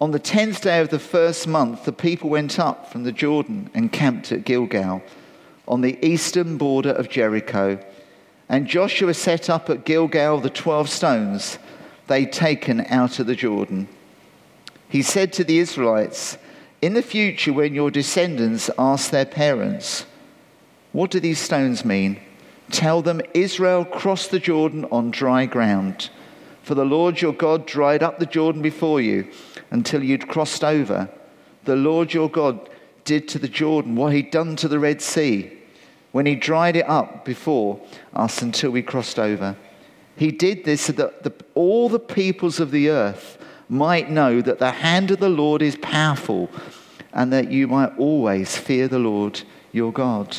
On 0.00 0.10
the 0.10 0.18
tenth 0.18 0.62
day 0.62 0.80
of 0.80 0.88
the 0.88 0.98
first 0.98 1.46
month, 1.46 1.84
the 1.84 1.92
people 1.92 2.28
went 2.28 2.58
up 2.58 2.90
from 2.90 3.04
the 3.04 3.12
Jordan 3.12 3.70
and 3.74 3.92
camped 3.92 4.32
at 4.32 4.44
Gilgal 4.44 5.02
on 5.68 5.80
the 5.80 6.04
eastern 6.04 6.58
border 6.58 6.90
of 6.90 7.08
Jericho. 7.08 7.78
And 8.48 8.66
Joshua 8.66 9.14
set 9.14 9.48
up 9.48 9.70
at 9.70 9.84
Gilgal 9.84 10.40
the 10.40 10.50
twelve 10.50 10.90
stones 10.90 11.58
they'd 12.08 12.32
taken 12.32 12.84
out 12.86 13.18
of 13.18 13.26
the 13.26 13.36
Jordan. 13.36 13.88
He 14.88 15.00
said 15.00 15.32
to 15.34 15.44
the 15.44 15.58
Israelites, 15.58 16.38
In 16.82 16.94
the 16.94 17.02
future, 17.02 17.52
when 17.52 17.74
your 17.74 17.90
descendants 17.90 18.70
ask 18.76 19.10
their 19.10 19.24
parents, 19.24 20.06
What 20.92 21.10
do 21.10 21.20
these 21.20 21.38
stones 21.38 21.84
mean? 21.84 22.20
Tell 22.70 23.00
them 23.00 23.22
Israel 23.32 23.84
crossed 23.84 24.30
the 24.30 24.40
Jordan 24.40 24.86
on 24.90 25.10
dry 25.10 25.46
ground. 25.46 26.10
For 26.62 26.74
the 26.74 26.84
Lord 26.84 27.20
your 27.20 27.32
God 27.32 27.66
dried 27.66 28.02
up 28.02 28.18
the 28.18 28.26
Jordan 28.26 28.62
before 28.62 29.00
you 29.00 29.28
until 29.70 30.02
you'd 30.02 30.28
crossed 30.28 30.64
over. 30.64 31.08
The 31.64 31.76
Lord 31.76 32.12
your 32.12 32.30
God 32.30 32.68
did 33.04 33.28
to 33.28 33.38
the 33.38 33.48
Jordan 33.48 33.96
what 33.96 34.12
he'd 34.12 34.30
done 34.30 34.56
to 34.56 34.68
the 34.68 34.78
Red 34.78 35.02
Sea 35.02 35.58
when 36.12 36.26
he 36.26 36.36
dried 36.36 36.76
it 36.76 36.88
up 36.88 37.24
before 37.24 37.80
us 38.14 38.40
until 38.40 38.70
we 38.70 38.82
crossed 38.82 39.18
over. 39.18 39.56
He 40.16 40.30
did 40.30 40.64
this 40.64 40.82
so 40.82 40.92
that 40.92 41.24
the, 41.24 41.32
all 41.54 41.88
the 41.88 41.98
peoples 41.98 42.60
of 42.60 42.70
the 42.70 42.88
earth 42.88 43.38
might 43.68 44.10
know 44.10 44.40
that 44.40 44.58
the 44.58 44.70
hand 44.70 45.10
of 45.10 45.18
the 45.18 45.28
Lord 45.28 45.60
is 45.60 45.76
powerful 45.76 46.50
and 47.12 47.32
that 47.32 47.50
you 47.50 47.66
might 47.66 47.98
always 47.98 48.56
fear 48.56 48.86
the 48.88 48.98
Lord 48.98 49.42
your 49.72 49.92
God. 49.92 50.36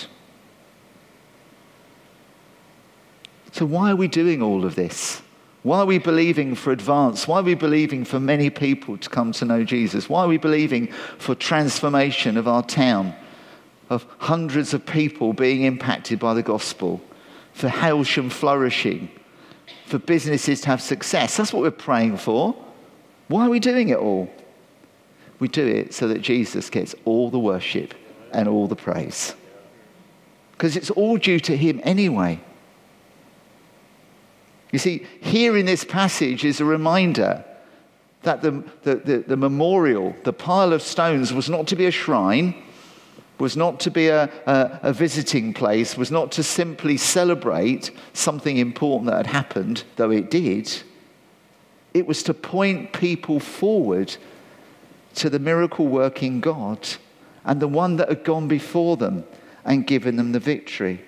So, 3.52 3.66
why 3.66 3.92
are 3.92 3.96
we 3.96 4.08
doing 4.08 4.42
all 4.42 4.66
of 4.66 4.76
this? 4.76 5.22
Why 5.66 5.80
are 5.80 5.88
we 5.88 5.98
believing 5.98 6.54
for 6.54 6.72
advance? 6.72 7.28
Why 7.28 7.40
are 7.40 7.44
we 7.44 7.56
believing 7.56 8.06
for 8.06 8.20
many 8.20 8.52
people 8.52 9.00
to 9.00 9.10
come 9.10 9.32
to 9.32 9.46
know 9.46 9.64
Jesus? 9.64 10.08
Why 10.08 10.22
are 10.22 10.28
we 10.28 10.38
believing 10.38 10.92
for 11.18 11.34
transformation 11.34 12.38
of 12.38 12.48
our 12.48 12.62
town, 12.62 13.16
of 13.90 14.06
hundreds 14.20 14.76
of 14.76 14.86
people 14.86 15.34
being 15.34 15.64
impacted 15.64 16.20
by 16.20 16.36
the 16.36 16.44
gospel, 16.44 17.02
for 17.54 17.68
Hailsham 17.68 18.30
flourishing, 18.30 19.10
for 19.88 19.98
businesses 19.98 20.62
to 20.62 20.68
have 20.68 20.84
success? 20.84 21.36
That's 21.36 21.52
what 21.52 21.64
we're 21.64 21.72
praying 21.72 22.18
for. 22.18 22.56
Why 23.28 23.48
are 23.48 23.50
we 23.50 23.60
doing 23.60 23.90
it 23.90 23.98
all? 23.98 24.32
We 25.40 25.48
do 25.48 25.66
it 25.66 25.96
so 25.96 26.08
that 26.10 26.22
Jesus 26.22 26.70
gets 26.70 26.94
all 27.06 27.32
the 27.32 27.40
worship 27.40 27.96
and 28.32 28.48
all 28.48 28.68
the 28.68 28.76
praise. 28.76 29.34
Because 30.52 30.78
it's 30.78 30.92
all 30.92 31.18
due 31.18 31.40
to 31.40 31.58
him 31.58 31.82
anyway. 31.84 32.40
You 34.76 34.80
see, 34.80 35.08
here 35.22 35.56
in 35.56 35.66
this 35.66 35.86
passage 35.86 36.44
is 36.44 36.60
a 36.60 36.66
reminder 36.66 37.46
that 38.24 38.42
the, 38.42 38.62
the, 38.84 38.96
the, 38.96 39.18
the, 39.20 39.38
memorial, 39.38 40.14
the 40.26 40.34
pile 40.34 40.74
of 40.74 40.82
stones, 40.82 41.32
was 41.32 41.50
not 41.50 41.68
to 41.68 41.78
be 41.78 41.86
a 41.86 41.92
shrine, 41.92 42.62
was 43.40 43.56
not 43.56 43.80
to 43.80 43.90
be 43.90 44.10
a, 44.10 44.24
a, 44.46 44.80
a 44.84 44.92
visiting 44.92 45.54
place, 45.54 45.96
was 45.96 46.12
not 46.12 46.30
to 46.34 46.44
simply 46.44 46.98
celebrate 46.98 47.90
something 48.12 48.58
important 48.58 49.10
that 49.10 49.16
had 49.26 49.28
happened, 49.28 49.86
though 49.96 50.12
it 50.12 50.30
did. 50.30 50.70
It 51.94 52.06
was 52.06 52.22
to 52.24 52.34
point 52.34 52.92
people 52.92 53.40
forward 53.40 54.18
to 55.14 55.30
the 55.30 55.40
miracle 55.40 55.88
working 55.88 56.42
God 56.42 56.86
and 57.46 57.62
the 57.62 57.70
one 57.70 57.96
that 57.96 58.10
had 58.10 58.26
gone 58.26 58.50
before 58.50 58.98
them 58.98 59.24
and 59.64 59.88
given 59.88 60.18
them 60.18 60.34
the 60.34 60.40
victory 60.42 61.00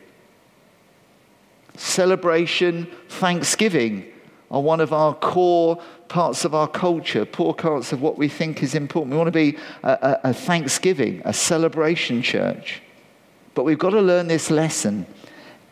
celebration, 1.77 2.87
thanksgiving 3.09 4.05
are 4.49 4.61
one 4.61 4.79
of 4.79 4.93
our 4.93 5.13
core 5.13 5.81
parts 6.07 6.45
of 6.45 6.55
our 6.55 6.67
culture, 6.67 7.25
core 7.25 7.53
parts 7.53 7.91
of 7.91 8.01
what 8.01 8.17
we 8.17 8.27
think 8.27 8.63
is 8.63 8.75
important. 8.75 9.11
We 9.11 9.17
want 9.17 9.27
to 9.27 9.31
be 9.31 9.57
a, 9.83 9.89
a, 10.23 10.29
a 10.29 10.33
thanksgiving, 10.33 11.21
a 11.25 11.33
celebration 11.33 12.21
church. 12.21 12.81
But 13.53 13.63
we've 13.63 13.79
got 13.79 13.89
to 13.91 14.01
learn 14.01 14.27
this 14.27 14.49
lesson. 14.49 15.05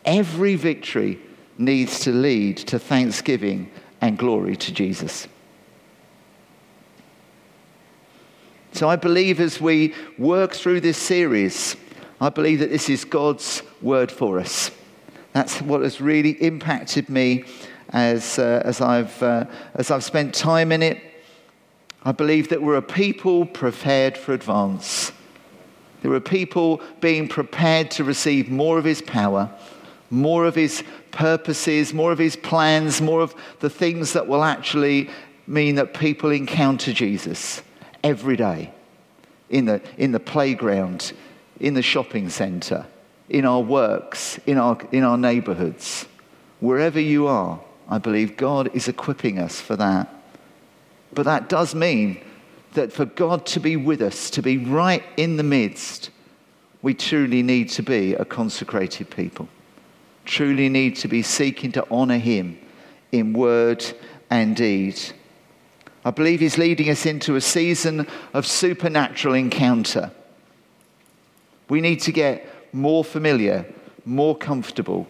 Every 0.04 0.56
victory 0.56 1.18
needs 1.58 2.00
to 2.00 2.12
lead 2.12 2.58
to 2.58 2.78
thanksgiving 2.78 3.70
and 4.00 4.18
glory 4.18 4.56
to 4.56 4.72
Jesus. 4.72 5.26
So 8.72 8.90
I 8.90 8.96
believe 8.96 9.40
as 9.40 9.58
we 9.58 9.94
work 10.18 10.52
through 10.52 10.82
this 10.82 10.98
series, 10.98 11.76
I 12.20 12.28
believe 12.28 12.58
that 12.58 12.68
this 12.68 12.90
is 12.90 13.06
God's 13.06 13.62
word 13.80 14.12
for 14.12 14.38
us. 14.38 14.70
That's 15.36 15.60
what 15.60 15.82
has 15.82 16.00
really 16.00 16.30
impacted 16.30 17.10
me 17.10 17.44
as, 17.90 18.38
uh, 18.38 18.62
as, 18.64 18.80
I've, 18.80 19.22
uh, 19.22 19.44
as 19.74 19.90
I've 19.90 20.02
spent 20.02 20.34
time 20.34 20.72
in 20.72 20.82
it. 20.82 20.98
I 22.06 22.12
believe 22.12 22.48
that 22.48 22.62
we're 22.62 22.76
a 22.76 22.80
people 22.80 23.44
prepared 23.44 24.16
for 24.16 24.32
advance. 24.32 25.12
There 26.00 26.10
are 26.14 26.20
people 26.20 26.80
being 27.02 27.28
prepared 27.28 27.90
to 27.90 28.02
receive 28.02 28.48
more 28.48 28.78
of 28.78 28.86
his 28.86 29.02
power, 29.02 29.50
more 30.08 30.46
of 30.46 30.54
his 30.54 30.82
purposes, 31.10 31.92
more 31.92 32.12
of 32.12 32.18
his 32.18 32.36
plans, 32.36 33.02
more 33.02 33.20
of 33.20 33.34
the 33.60 33.68
things 33.68 34.14
that 34.14 34.26
will 34.26 34.42
actually 34.42 35.10
mean 35.46 35.74
that 35.74 35.92
people 35.92 36.30
encounter 36.30 36.94
Jesus 36.94 37.62
every 38.02 38.38
day 38.38 38.72
in 39.50 39.66
the, 39.66 39.82
in 39.98 40.12
the 40.12 40.20
playground, 40.20 41.12
in 41.60 41.74
the 41.74 41.82
shopping 41.82 42.30
centre, 42.30 42.86
in 43.28 43.44
our 43.44 43.60
works, 43.60 44.38
in 44.46 44.58
our, 44.58 44.78
in 44.92 45.02
our 45.02 45.18
neighborhoods. 45.18 46.06
Wherever 46.60 47.00
you 47.00 47.26
are, 47.26 47.60
I 47.88 47.98
believe 47.98 48.36
God 48.36 48.74
is 48.74 48.88
equipping 48.88 49.38
us 49.38 49.60
for 49.60 49.76
that. 49.76 50.12
But 51.12 51.24
that 51.24 51.48
does 51.48 51.74
mean 51.74 52.22
that 52.72 52.92
for 52.92 53.04
God 53.04 53.46
to 53.46 53.60
be 53.60 53.76
with 53.76 54.02
us, 54.02 54.30
to 54.30 54.42
be 54.42 54.58
right 54.58 55.02
in 55.16 55.36
the 55.36 55.42
midst, 55.42 56.10
we 56.82 56.94
truly 56.94 57.42
need 57.42 57.70
to 57.70 57.82
be 57.82 58.14
a 58.14 58.24
consecrated 58.24 59.10
people. 59.10 59.48
Truly 60.24 60.68
need 60.68 60.96
to 60.96 61.08
be 61.08 61.22
seeking 61.22 61.72
to 61.72 61.86
honor 61.90 62.18
Him 62.18 62.58
in 63.12 63.32
word 63.32 63.84
and 64.30 64.54
deed. 64.54 65.00
I 66.04 66.10
believe 66.10 66.40
He's 66.40 66.58
leading 66.58 66.90
us 66.90 67.06
into 67.06 67.36
a 67.36 67.40
season 67.40 68.06
of 68.32 68.46
supernatural 68.46 69.34
encounter. 69.34 70.12
We 71.68 71.80
need 71.80 72.00
to 72.02 72.12
get 72.12 72.46
more 72.76 73.02
familiar, 73.02 73.66
more 74.04 74.36
comfortable, 74.36 75.08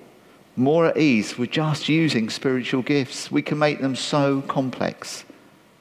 more 0.55 0.87
at 0.87 0.97
ease 0.97 1.37
with 1.37 1.51
just 1.51 1.89
using 1.89 2.31
spiritual 2.31 2.83
gifts. 2.83 3.31
We 3.31 3.43
can 3.43 3.59
make 3.59 3.81
them 3.81 3.97
so 3.97 4.41
complex. 4.43 5.25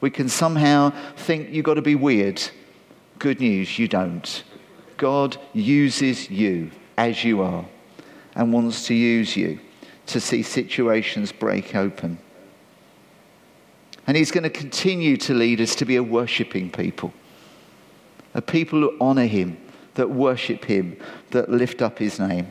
We 0.02 0.10
can 0.10 0.28
somehow 0.28 0.92
think 1.16 1.52
you've 1.52 1.66
got 1.66 1.76
to 1.76 1.82
be 1.82 1.96
weird. 1.96 2.42
Good 3.20 3.40
news, 3.40 3.80
you 3.80 3.88
don't. 3.88 4.44
God 4.98 5.38
uses 5.54 6.30
you 6.30 6.72
as 6.98 7.24
you 7.24 7.42
are 7.42 7.66
and 8.34 8.52
wants 8.52 8.88
to 8.88 8.94
use 8.94 9.38
you 9.38 9.60
to 10.08 10.20
see 10.20 10.44
situations 10.44 11.32
break 11.32 11.76
open. 11.76 12.18
And 14.08 14.18
He's 14.18 14.32
going 14.32 14.44
to 14.44 14.50
continue 14.50 15.18
to 15.18 15.34
lead 15.34 15.62
us 15.62 15.76
to 15.76 15.86
be 15.86 15.96
a 15.96 16.04
worshipping 16.04 16.70
people, 16.70 17.14
a 18.34 18.42
people 18.42 18.82
who 18.82 18.98
honor 19.00 19.26
Him, 19.26 19.58
that 19.96 20.10
worship 20.10 20.66
him, 20.66 20.98
that 21.32 21.50
lift 21.50 21.82
up 21.82 22.00
his 22.00 22.20
name. 22.20 22.48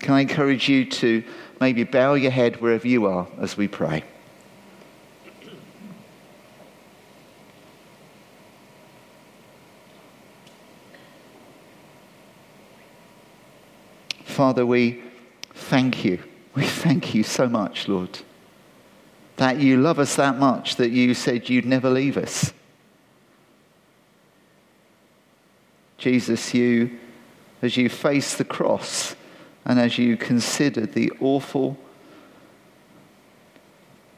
Can 0.00 0.14
I 0.14 0.20
encourage 0.20 0.68
you 0.68 0.84
to 0.84 1.22
maybe 1.60 1.84
bow 1.84 2.14
your 2.14 2.32
head 2.32 2.60
wherever 2.60 2.88
you 2.88 3.06
are 3.06 3.28
as 3.38 3.56
we 3.56 3.68
pray? 3.68 4.02
Father, 14.24 14.66
we 14.66 15.02
thank 15.54 16.04
you. 16.04 16.18
We 16.54 16.64
thank 16.64 17.14
you 17.14 17.22
so 17.22 17.48
much, 17.48 17.86
Lord, 17.86 18.18
that 19.36 19.58
you 19.58 19.76
love 19.76 19.98
us 19.98 20.16
that 20.16 20.38
much 20.38 20.76
that 20.76 20.90
you 20.90 21.14
said 21.14 21.48
you'd 21.48 21.64
never 21.64 21.88
leave 21.88 22.16
us. 22.16 22.52
Jesus, 26.02 26.52
you, 26.52 26.98
as 27.62 27.76
you 27.76 27.88
face 27.88 28.36
the 28.36 28.44
cross 28.44 29.14
and 29.64 29.78
as 29.78 29.98
you 29.98 30.16
considered 30.16 30.94
the 30.94 31.12
awful 31.20 31.78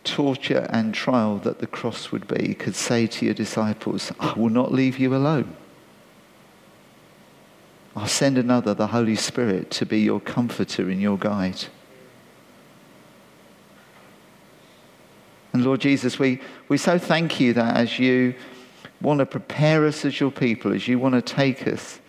torture 0.02 0.66
and 0.70 0.94
trial 0.94 1.36
that 1.36 1.58
the 1.58 1.66
cross 1.66 2.10
would 2.10 2.26
be, 2.26 2.54
could 2.54 2.74
say 2.74 3.06
to 3.06 3.26
your 3.26 3.34
disciples, 3.34 4.12
I 4.18 4.32
will 4.32 4.48
not 4.48 4.72
leave 4.72 4.98
you 4.98 5.14
alone. 5.14 5.54
I'll 7.94 8.06
send 8.06 8.38
another, 8.38 8.72
the 8.72 8.86
Holy 8.86 9.14
Spirit, 9.14 9.70
to 9.72 9.84
be 9.84 10.00
your 10.00 10.20
comforter 10.20 10.88
and 10.88 11.02
your 11.02 11.18
guide. 11.18 11.66
And 15.52 15.62
Lord 15.62 15.82
Jesus, 15.82 16.18
we, 16.18 16.40
we 16.68 16.78
so 16.78 16.98
thank 16.98 17.40
you 17.40 17.52
that 17.52 17.76
as 17.76 17.98
you 17.98 18.34
want 19.04 19.20
to 19.20 19.26
prepare 19.26 19.86
us 19.86 20.04
as 20.04 20.18
your 20.18 20.32
people, 20.32 20.72
as 20.72 20.88
you 20.88 20.98
want 20.98 21.14
to 21.14 21.22
take 21.22 21.68
us 21.68 22.00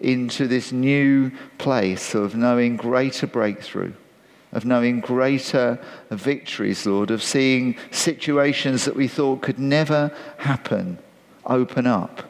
into 0.00 0.46
this 0.46 0.70
new 0.70 1.32
place 1.58 2.14
of 2.14 2.36
knowing 2.36 2.76
greater 2.76 3.26
breakthrough, 3.26 3.92
of 4.52 4.64
knowing 4.64 5.00
greater 5.00 5.78
victories, 6.10 6.86
Lord, 6.86 7.10
of 7.10 7.22
seeing 7.22 7.76
situations 7.90 8.84
that 8.84 8.94
we 8.94 9.08
thought 9.08 9.42
could 9.42 9.58
never 9.58 10.14
happen 10.38 10.98
open 11.46 11.86
up. 11.86 12.28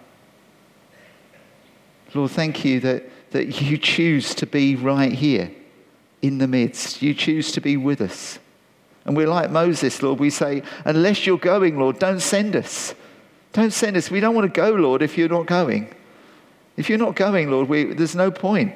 Lord, 2.15 2.31
thank 2.31 2.65
you 2.65 2.79
that, 2.81 3.11
that 3.33 3.61
you 3.61 3.77
choose 3.77 4.35
to 4.37 4.47
be 4.47 4.77
right 4.77 5.13
here 5.13 5.51
in 6.23 6.39
the 6.39 6.47
midst. 6.47 7.03
You 7.03 7.13
choose 7.13 7.51
to 7.53 7.61
be 7.61 7.77
with 7.77 8.01
us. 8.01 8.39
And 9.05 9.17
we're 9.17 9.29
like 9.29 9.51
Moses, 9.51 10.03
Lord. 10.03 10.21
We 10.21 10.31
say, 10.31 10.63
unless 10.85 11.27
you're 11.27 11.39
going, 11.39 11.79
Lord, 11.79 11.99
don't 11.99 12.21
send 12.21 12.57
us. 12.57 12.95
Don't 13.55 13.73
send 13.73 13.97
us. 13.97 14.11
We 14.11 14.21
don't 14.21 14.35
want 14.35 14.53
to 14.53 14.61
go, 14.61 14.71
Lord, 14.71 15.01
if 15.01 15.17
you're 15.17 15.29
not 15.29 15.47
going. 15.47 15.95
If 16.77 16.89
you're 16.89 16.99
not 16.99 17.17
going, 17.17 17.51
Lord, 17.51 17.69
we, 17.69 17.85
there's 17.85 18.17
no 18.17 18.31
point. 18.31 18.75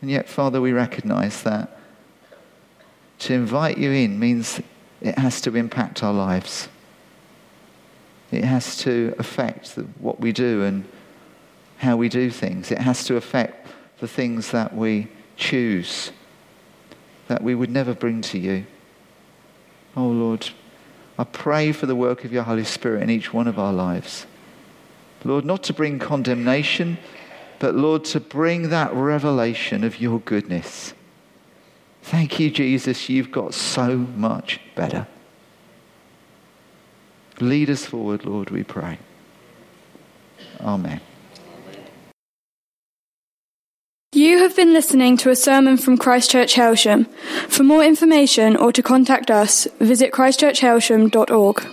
And 0.00 0.10
yet, 0.10 0.28
Father, 0.28 0.60
we 0.60 0.72
recognize 0.72 1.42
that 1.42 1.78
to 3.20 3.34
invite 3.34 3.78
you 3.78 3.92
in 3.92 4.18
means 4.18 4.60
it 5.00 5.18
has 5.18 5.40
to 5.42 5.56
impact 5.56 6.02
our 6.02 6.12
lives. 6.12 6.68
It 8.32 8.44
has 8.44 8.78
to 8.78 9.14
affect 9.18 9.76
the, 9.76 9.82
what 10.00 10.18
we 10.18 10.32
do 10.32 10.64
and 10.64 10.84
how 11.78 11.96
we 11.96 12.08
do 12.08 12.30
things. 12.30 12.70
It 12.70 12.78
has 12.78 13.04
to 13.04 13.16
affect 13.16 13.68
the 14.00 14.08
things 14.08 14.50
that 14.50 14.74
we 14.74 15.08
choose. 15.36 16.12
that 17.28 17.42
we 17.42 17.54
would 17.54 17.70
never 17.70 17.94
bring 17.94 18.22
to 18.22 18.38
you. 18.38 18.66
Oh 19.96 20.06
Lord, 20.06 20.48
I 21.18 21.24
pray 21.24 21.72
for 21.72 21.86
the 21.86 21.96
work 21.96 22.24
of 22.24 22.32
your 22.32 22.42
Holy 22.42 22.64
Spirit 22.64 23.02
in 23.02 23.10
each 23.10 23.32
one 23.32 23.48
of 23.48 23.58
our 23.58 23.72
lives. 23.72 24.26
Lord, 25.24 25.44
not 25.44 25.62
to 25.64 25.72
bring 25.72 25.98
condemnation, 25.98 26.98
but 27.58 27.74
Lord, 27.74 28.04
to 28.06 28.20
bring 28.20 28.68
that 28.68 28.92
revelation 28.92 29.82
of 29.82 30.00
your 30.00 30.20
goodness. 30.20 30.92
Thank 32.02 32.38
you, 32.38 32.50
Jesus. 32.50 33.08
You've 33.08 33.32
got 33.32 33.54
so 33.54 33.96
much 33.96 34.60
better. 34.74 35.08
Lead 37.40 37.70
us 37.70 37.84
forward, 37.84 38.24
Lord, 38.24 38.50
we 38.50 38.62
pray. 38.62 38.98
Amen. 40.60 41.00
You 44.16 44.38
have 44.38 44.56
been 44.56 44.72
listening 44.72 45.18
to 45.18 45.28
a 45.28 45.36
sermon 45.36 45.76
from 45.76 45.98
Christchurch 45.98 46.54
Hailsham. 46.54 47.06
For 47.50 47.62
more 47.62 47.84
information 47.84 48.56
or 48.56 48.72
to 48.72 48.82
contact 48.82 49.30
us, 49.30 49.68
visit 49.78 50.10
christchurchhailsham.org. 50.10 51.66